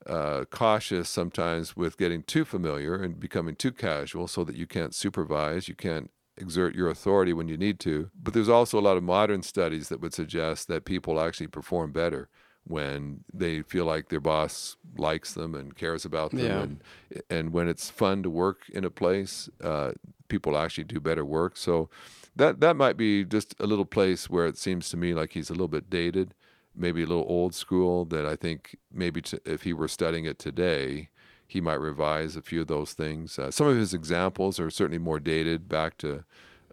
Uh, 0.07 0.47
cautious 0.47 1.11
sometimes 1.11 1.77
with 1.77 1.99
getting 1.99 2.23
too 2.23 2.43
familiar 2.43 2.95
and 2.95 3.21
becoming 3.21 3.55
too 3.55 3.71
casual 3.71 4.27
so 4.27 4.45
that 4.45 4.57
you 4.57 4.67
can't 4.67 4.95
supervise, 4.95 5.69
you 5.69 5.75
can't 5.75 6.11
exert 6.37 6.75
your 6.75 6.89
authority 6.89 7.33
when 7.33 7.49
you 7.49 7.57
need 7.57 7.79
to. 7.81 8.11
But 8.21 8.35
there's 8.35 8.49
also 8.49 8.79
a 8.79 8.81
lot 8.81 8.97
of 8.97 9.03
modern 9.03 9.43
studies 9.43 9.89
that 9.89 10.01
would 10.01 10.15
suggest 10.15 10.69
that 10.69 10.85
people 10.85 11.21
actually 11.21 11.49
perform 11.49 11.93
better 11.93 12.29
when 12.65 13.25
they 13.33 13.63
feel 13.63 13.87
like 13.87 14.09
their 14.11 14.21
boss 14.21 14.77
likes 14.97 15.33
them 15.35 15.55
and 15.55 15.75
cares 15.75 16.05
about 16.05 16.31
them, 16.31 16.41
Yeah. 16.41 16.61
and 16.63 16.83
and 17.31 17.53
when 17.53 17.69
it's 17.69 17.89
fun 17.91 18.23
to 18.23 18.31
work 18.31 18.69
in 18.69 18.85
a 18.85 18.91
place, 18.91 19.49
uh, 19.63 19.93
people 20.29 20.57
actually 20.57 20.85
do 20.85 21.01
better 21.01 21.25
work. 21.25 21.57
So 21.57 21.89
that 22.37 22.61
that 22.61 22.77
might 22.77 22.97
be 22.99 23.25
just 23.25 23.55
a 23.61 23.67
little 23.67 23.87
place 23.87 24.29
where 24.29 24.47
it 24.47 24.59
seems 24.59 24.91
to 24.91 24.97
me 24.97 25.15
like 25.15 25.33
he's 25.33 25.49
a 25.51 25.55
little 25.55 25.69
bit 25.69 25.89
dated, 25.89 26.35
maybe 26.77 27.03
a 27.03 27.07
little 27.07 27.27
old 27.29 27.55
school. 27.55 28.05
That 28.05 28.27
I 28.27 28.37
think 28.37 28.77
maybe 28.93 29.23
to, 29.23 29.41
if 29.47 29.63
he 29.63 29.73
were 29.73 29.89
studying 29.89 30.27
it 30.27 30.39
today, 30.39 31.09
he 31.51 31.61
might 31.61 31.81
revise 31.81 32.37
a 32.37 32.43
few 32.43 32.61
of 32.61 32.69
those 32.69 32.93
things. 32.93 33.37
Uh, 33.37 33.51
some 33.51 33.67
of 33.67 33.77
his 33.77 33.93
examples 33.93 34.61
are 34.61 34.71
certainly 34.71 34.99
more 34.99 35.19
dated 35.19 35.69
back 35.69 35.99
to 35.99 36.25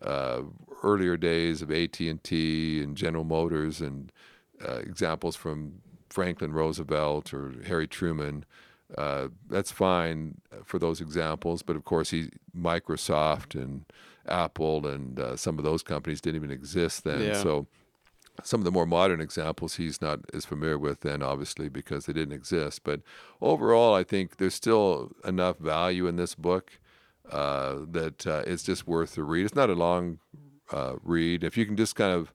uh, 0.04 0.42
earlier 0.84 1.18
days 1.18 1.64
of 1.64 1.72
AT 1.72 2.00
and 2.00 2.24
T 2.24 2.84
and 2.84 2.96
General 2.96 3.24
Motors, 3.24 3.82
and 3.82 4.12
uh, 4.64 4.76
examples 4.78 5.36
from 5.36 5.82
Franklin 6.10 6.54
Roosevelt 6.54 7.34
or 7.34 7.56
Harry 7.66 7.88
Truman. 7.88 8.46
Uh, 8.96 9.30
that's 9.50 9.72
fine 9.72 10.42
for 10.64 10.78
those 10.78 11.02
examples, 11.02 11.64
but 11.64 11.76
of 11.76 11.84
course, 11.84 12.12
he 12.12 12.30
Microsoft 12.56 13.56
and 13.56 13.84
Apple 14.28 14.86
and 14.86 15.20
uh, 15.20 15.36
some 15.36 15.58
of 15.58 15.64
those 15.64 15.82
companies 15.82 16.22
didn't 16.22 16.36
even 16.36 16.52
exist 16.52 17.04
then. 17.04 17.22
Yeah. 17.22 17.42
So 17.42 17.66
some 18.44 18.62
of 18.62 18.66
the 18.66 18.72
more 18.72 18.86
modern 18.86 19.22
examples 19.22 19.76
he's 19.76 20.02
not 20.02 20.20
as 20.34 20.46
familiar 20.46 20.78
with 20.78 21.02
then 21.02 21.22
obviously 21.22 21.70
because 21.70 22.06
they 22.06 22.14
didn't 22.14 22.34
exist. 22.34 22.84
But 22.84 23.02
overall 23.42 23.94
i 23.94 24.04
think 24.04 24.38
there's 24.38 24.56
still 24.56 25.12
enough 25.26 25.58
value 25.58 26.08
in 26.08 26.16
this 26.16 26.36
book 26.36 26.80
uh, 27.32 27.80
that 27.92 28.26
uh, 28.26 28.44
it's 28.48 28.64
just 28.64 28.88
worth 28.88 29.16
the 29.16 29.24
read. 29.24 29.46
It's 29.46 29.56
not 29.56 29.70
a 29.70 29.76
long 29.76 30.20
uh, 30.72 30.96
read. 31.04 31.44
If 31.44 31.58
you 31.58 31.66
can 31.66 31.76
just 31.76 31.96
kind 31.96 32.14
of 32.14 32.34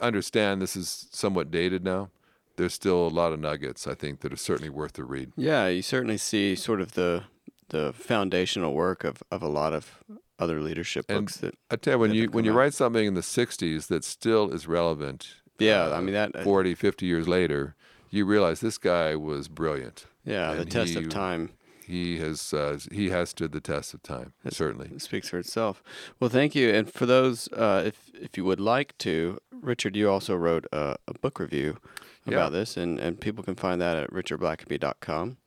understand 0.00 0.62
this 0.62 0.76
is 0.76 1.08
somewhat 1.10 1.50
dated 1.50 1.82
now 1.82 2.10
there's 2.58 2.74
still 2.74 3.06
a 3.06 3.08
lot 3.08 3.32
of 3.32 3.40
nuggets 3.40 3.86
i 3.86 3.94
think 3.94 4.20
that 4.20 4.32
are 4.32 4.36
certainly 4.36 4.68
worth 4.68 4.92
the 4.94 5.04
read. 5.04 5.32
Yeah, 5.36 5.68
you 5.68 5.80
certainly 5.80 6.18
see 6.18 6.54
sort 6.54 6.80
of 6.82 6.92
the 6.92 7.24
the 7.70 7.92
foundational 7.92 8.74
work 8.74 9.04
of, 9.04 9.22
of 9.30 9.42
a 9.42 9.48
lot 9.48 9.72
of 9.72 10.02
other 10.38 10.60
leadership 10.60 11.04
And 11.08 11.26
books 11.26 11.36
that 11.38 11.54
i 11.70 11.76
tell 11.76 11.94
you 11.94 11.98
when 11.98 12.14
you 12.14 12.30
when 12.30 12.44
you 12.44 12.52
out. 12.52 12.56
write 12.56 12.74
something 12.74 13.06
in 13.06 13.14
the 13.14 13.20
60s 13.22 13.86
that 13.88 14.04
still 14.04 14.50
is 14.52 14.66
relevant 14.68 15.28
Yeah, 15.58 15.84
uh, 15.86 15.96
I 15.96 16.00
mean 16.00 16.14
that 16.14 16.42
40 16.44 16.74
50 16.74 17.06
years 17.06 17.26
later 17.28 17.74
you 18.10 18.24
realize 18.24 18.60
this 18.60 18.78
guy 18.78 19.16
was 19.16 19.48
brilliant 19.48 20.06
yeah, 20.24 20.54
the 20.54 20.64
test 20.64 20.92
he- 20.92 20.98
of 20.98 21.08
time 21.08 21.50
he 21.86 22.18
has 22.18 22.52
uh, 22.52 22.78
he 22.92 23.08
has 23.08 23.30
stood 23.30 23.52
the 23.52 23.60
test 23.62 23.94
of 23.94 24.02
time 24.02 24.34
certainly 24.50 24.90
It 24.94 25.00
speaks 25.00 25.30
for 25.30 25.38
itself. 25.38 25.82
Well, 26.20 26.28
thank 26.28 26.54
you. 26.54 26.68
And 26.68 26.92
for 26.92 27.06
those, 27.06 27.48
uh, 27.52 27.82
if 27.86 28.10
if 28.14 28.36
you 28.36 28.44
would 28.44 28.60
like 28.60 28.92
to, 28.98 29.38
Richard, 29.72 29.96
you 29.96 30.10
also 30.10 30.36
wrote 30.36 30.66
a, 30.70 30.96
a 31.08 31.14
book 31.14 31.40
review 31.40 31.78
about 32.26 32.52
Yeah. 32.52 32.58
this, 32.58 32.76
and, 32.76 32.98
and 33.00 33.18
people 33.18 33.42
can 33.42 33.54
find 33.54 33.80
that 33.80 33.96
at 33.96 34.10
richardblackaby.com. 34.12 35.38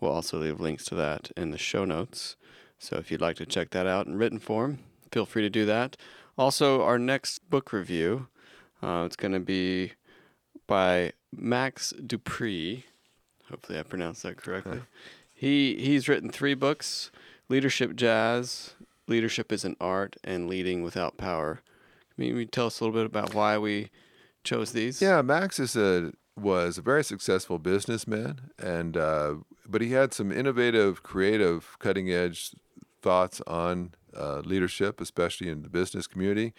We'll 0.00 0.12
also 0.12 0.38
leave 0.38 0.60
links 0.60 0.84
to 0.86 0.94
that 0.96 1.30
in 1.34 1.50
the 1.50 1.56
show 1.58 1.86
notes. 1.86 2.36
So 2.80 2.96
if 2.96 3.10
you'd 3.10 3.20
like 3.20 3.36
to 3.36 3.46
check 3.46 3.70
that 3.70 3.86
out 3.86 4.06
in 4.06 4.16
written 4.16 4.38
form, 4.38 4.78
feel 5.12 5.26
free 5.26 5.42
to 5.42 5.50
do 5.50 5.66
that. 5.66 5.98
Also, 6.38 6.82
our 6.82 6.98
next 6.98 7.50
book 7.50 7.74
review, 7.74 8.28
uh, 8.82 9.02
it's 9.04 9.16
going 9.16 9.32
to 9.34 9.40
be 9.40 9.92
by 10.66 11.12
Max 11.30 11.92
De 12.04 12.16
Pree. 12.16 12.86
Hopefully, 13.50 13.78
I 13.78 13.82
pronounced 13.82 14.22
that 14.22 14.38
correctly. 14.38 14.80
he 15.34 15.76
he's 15.76 16.08
written 16.08 16.30
three 16.30 16.54
books: 16.54 17.10
Leadership 17.50 17.94
Jazz, 17.96 18.72
Leadership 19.06 19.52
is 19.52 19.66
an 19.66 19.76
Art, 19.78 20.16
and 20.24 20.48
Leading 20.48 20.82
Without 20.82 21.18
Power. 21.18 21.60
Can 22.16 22.24
you 22.24 22.46
tell 22.46 22.68
us 22.68 22.80
a 22.80 22.84
little 22.84 22.98
bit 22.98 23.06
about 23.06 23.34
why 23.34 23.58
we 23.58 23.90
chose 24.42 24.72
these? 24.72 25.02
Yeah, 25.02 25.20
Max 25.20 25.60
is 25.60 25.76
a 25.76 26.12
was 26.34 26.78
a 26.78 26.82
very 26.82 27.04
successful 27.04 27.58
businessman, 27.58 28.50
and 28.58 28.96
uh, 28.96 29.34
but 29.68 29.82
he 29.82 29.92
had 29.92 30.14
some 30.14 30.32
innovative, 30.32 31.02
creative, 31.02 31.76
cutting 31.78 32.10
edge 32.10 32.52
thoughts 33.02 33.40
on 33.46 33.94
uh, 34.16 34.40
leadership, 34.44 35.00
especially 35.00 35.48
in 35.48 35.62
the 35.62 35.68
business 35.68 36.06
community. 36.06 36.52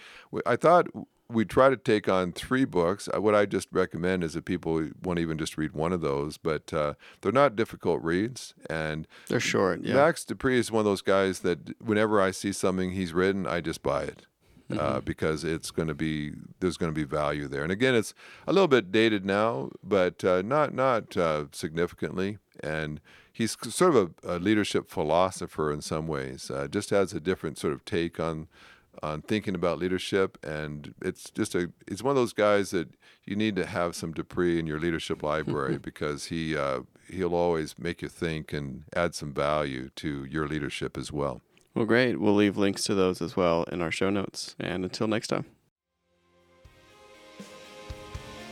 I 0.45 0.56
thought 0.56 0.88
we'd 1.30 1.49
try 1.49 1.69
to 1.69 1.77
take 1.77 2.10
on 2.10 2.32
three 2.34 2.65
books. 2.65 3.08
Uh, 3.13 3.21
What 3.21 3.36
I 3.36 3.45
just 3.45 3.67
recommend 3.71 4.23
is 4.23 4.34
that 4.34 4.45
people 4.45 4.89
want 5.04 5.17
to 5.17 5.21
even 5.23 5.38
just 5.38 5.58
read 5.58 5.71
one 5.73 5.93
of 5.93 6.01
those, 6.01 6.38
but 6.38 6.73
uh, 6.73 6.93
they're 7.21 7.32
not 7.32 7.56
difficult 7.56 8.01
reads, 8.04 8.54
and 8.69 9.08
they're 9.27 9.39
short. 9.39 9.82
Yeah. 9.84 9.95
Max 9.95 10.25
De 10.25 10.36
Pree 10.36 10.60
is 10.60 10.71
one 10.71 10.80
of 10.82 10.86
those 10.86 11.01
guys 11.01 11.39
that 11.39 11.80
whenever 11.82 12.19
I 12.21 12.32
see 12.32 12.51
something 12.51 12.91
he's 12.91 13.13
written, 13.13 13.45
I 13.47 13.62
just 13.62 13.82
buy 13.84 14.04
it. 14.04 14.25
Uh, 14.71 14.73
Mm-hmm. 14.73 14.99
because 15.04 15.43
it's 15.43 15.69
going 15.69 15.89
to 15.89 15.93
be 15.93 16.32
there's 16.62 16.77
going 16.77 16.89
to 16.89 16.95
be 16.95 17.04
value 17.04 17.49
there, 17.49 17.62
and 17.63 17.73
again, 17.73 17.93
it's 17.93 18.13
a 18.47 18.54
little 18.54 18.69
bit 18.69 18.89
dated 18.89 19.25
now, 19.25 19.69
but 19.84 20.23
uh, 20.23 20.41
not 20.43 20.73
not 20.73 21.17
uh, 21.17 21.43
significantly. 21.51 22.38
And 22.63 23.01
he's 23.32 23.58
sort 23.74 23.96
of 23.96 24.13
a, 24.24 24.36
a 24.36 24.39
leadership 24.39 24.89
philosopher 24.89 25.72
in 25.72 25.82
some 25.82 26.08
ways. 26.08 26.52
Uh, 26.52 26.67
just 26.67 26.89
has 26.89 27.13
a 27.13 27.20
different 27.20 27.58
sort 27.58 27.74
of 27.74 27.86
take 27.86 28.20
on 28.20 28.48
on 29.02 29.22
thinking 29.22 29.56
about 29.56 29.80
leadership, 29.80 30.38
and 30.44 30.94
it's 31.02 31.30
just 31.30 31.56
a 31.56 31.72
it's 31.88 32.04
one 32.04 32.12
of 32.12 32.17
those 32.17 32.34
guys 32.34 32.72
that 32.72 32.89
you 33.26 33.36
need 33.36 33.56
to 33.56 33.65
have 33.65 33.96
some 33.96 34.13
De 34.13 34.24
Pree 34.24 34.60
in 34.60 34.67
your 34.67 34.80
leadership 34.80 35.24
library 35.24 35.78
because 35.82 36.26
he 36.26 36.56
uh, 36.56 36.82
he'll 37.10 37.36
always 37.36 37.78
make 37.78 38.02
you 38.02 38.10
think 38.10 38.54
and 38.54 38.84
add 38.96 39.15
some 39.15 39.34
value 39.34 39.89
to 39.96 40.26
your 40.26 40.48
leadership 40.48 40.98
as 40.98 41.12
well. 41.12 41.41
Well, 41.74 41.86
great. 41.86 42.20
We'll 42.20 42.36
leave 42.36 42.58
links 42.58 42.84
to 42.86 42.96
those 42.96 43.22
as 43.22 43.38
well 43.38 43.63
in 43.72 43.82
our 43.82 43.91
show 43.91 44.10
notes. 44.10 44.56
And 44.60 44.84
until 44.84 45.08
next 45.08 45.28
time. 45.28 45.46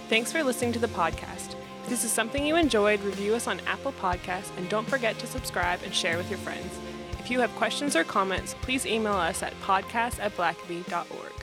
Thanks 0.07 0.31
for 0.31 0.43
listening 0.43 0.71
to 0.73 0.79
the 0.79 0.87
podcast. 0.87 1.55
If 1.83 1.89
this 1.89 2.03
is 2.03 2.11
something 2.11 2.45
you 2.45 2.55
enjoyed, 2.55 3.01
review 3.01 3.35
us 3.35 3.47
on 3.47 3.61
Apple 3.61 3.93
Podcasts 3.93 4.55
and 4.57 4.69
don't 4.69 4.87
forget 4.87 5.17
to 5.19 5.27
subscribe 5.27 5.81
and 5.83 5.93
share 5.93 6.17
with 6.17 6.29
your 6.29 6.39
friends. 6.39 6.77
If 7.19 7.31
you 7.31 7.39
have 7.39 7.51
questions 7.55 7.95
or 7.95 8.03
comments, 8.03 8.55
please 8.61 8.85
email 8.85 9.13
us 9.13 9.43
at 9.43 9.59
podcast 9.61 10.19
at 10.19 10.35
blackaby.org. 10.35 11.38